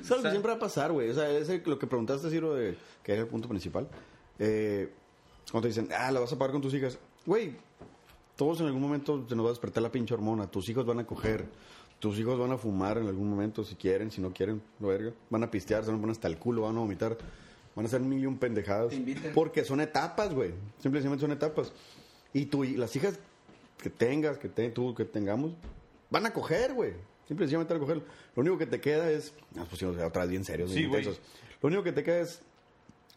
[0.03, 1.11] Es algo que siempre va a pasar, güey.
[1.11, 3.89] O sea, ese, lo que preguntaste, Ciro, de, que era el punto principal.
[4.39, 4.93] Eh,
[5.51, 6.99] cuando te dicen, ah, la vas a pagar con tus hijas.
[7.25, 7.55] Güey,
[8.37, 10.51] todos en algún momento se nos va a despertar la pinche hormona.
[10.51, 11.47] Tus hijos van a coger.
[11.99, 15.13] Tus hijos van a fumar en algún momento, si quieren, si no quieren, lo verga.
[15.31, 17.17] Van a pistear, se van a poner hasta el culo, van a vomitar.
[17.77, 18.93] Van a hacer mil y un pendejadas.
[19.35, 20.53] Porque son etapas, güey.
[20.81, 21.73] Simplemente son etapas.
[22.33, 23.21] Y tú, y las hijas
[23.79, 25.53] que tengas, que te, tú, que tengamos,
[26.11, 26.95] van a coger, güey.
[27.29, 28.03] Simplemente van a coger.
[28.35, 29.35] Lo único que te queda es.
[29.55, 31.21] Nos pusimos otra vez bien serios, Sí, bien intensos.
[31.61, 32.43] Lo único que te queda es,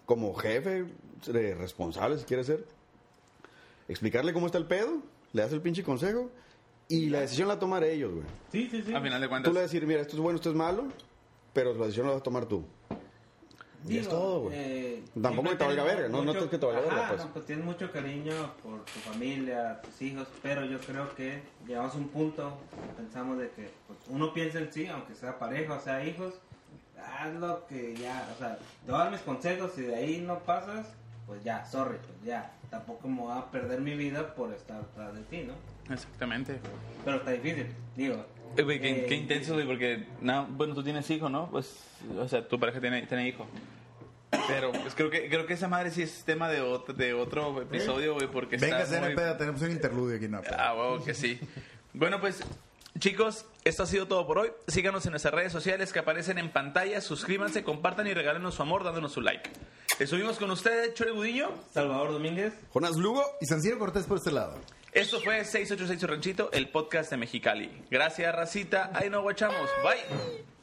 [0.06, 0.86] como jefe,
[1.34, 2.66] eh, responsable, si quieres ser,
[3.88, 5.02] explicarle cómo está el pedo,
[5.34, 6.30] le das el pinche consejo
[6.88, 8.26] y la decisión la tomaré ellos, güey.
[8.52, 8.94] Sí, sí, sí.
[8.94, 10.56] a final de Tú cuentas le vas a decir, mira, esto es bueno, esto es
[10.56, 10.86] malo,
[11.54, 12.64] pero la decisión la vas a tomar tú.
[13.88, 14.56] Y es todo, güey.
[14.58, 17.26] eh, Tampoco que te valga verga, no- no es que te valga verga, pues.
[17.26, 18.34] no, pues tienes mucho cariño
[18.64, 22.58] por tu familia, tus hijos, pero yo creo que llegamos a un punto,
[22.98, 26.34] pensamos de que pues, uno piensa en sí, aunque sea pareja o sea hijos,
[26.98, 30.18] haz lo que ya, o sea, te voy a dar mis consejos y de ahí
[30.26, 30.88] no pasas,
[31.28, 32.52] pues ya, sorry, pues ya.
[32.70, 35.54] Tampoco me voy a perder mi vida por estar atrás de ti, ¿no?
[35.94, 36.58] Exactamente.
[37.06, 38.26] Pero está difícil, digo.
[38.58, 41.48] Eh, güey, qué, eh, qué intenso, güey, porque, no, bueno, tú tienes hijo, ¿no?
[41.52, 41.78] Pues,
[42.18, 43.46] o sea, tu pareja tiene, tiene hijo.
[44.48, 47.62] Pero pues, creo que creo que esa madre sí es tema de otro, de otro
[47.62, 49.16] episodio, güey, porque Venga, está muy...
[49.38, 50.42] tenemos un interludio aquí, no.
[50.42, 50.56] pedo.
[50.58, 51.40] Ah, huevo que sí.
[51.94, 52.42] Bueno, pues,
[53.00, 54.52] chicos, esto ha sido todo por hoy.
[54.68, 57.02] Síganos en nuestras redes sociales que aparecen en pantalla.
[57.02, 59.50] Suscríbanse, compartan y regálenos su amor dándonos su like.
[60.00, 61.50] Estuvimos con ustedes, Chore Gudiño.
[61.74, 62.54] Salvador Domínguez.
[62.74, 63.24] Jonas Lugo.
[63.40, 64.60] Y San Ciro Cortés por este lado.
[64.92, 67.70] Esto fue 686 Ranchito, el podcast de Mexicali.
[67.92, 68.92] Gracias, Racita.
[68.94, 69.70] Ahí nos guachamos.
[69.84, 70.55] Bye.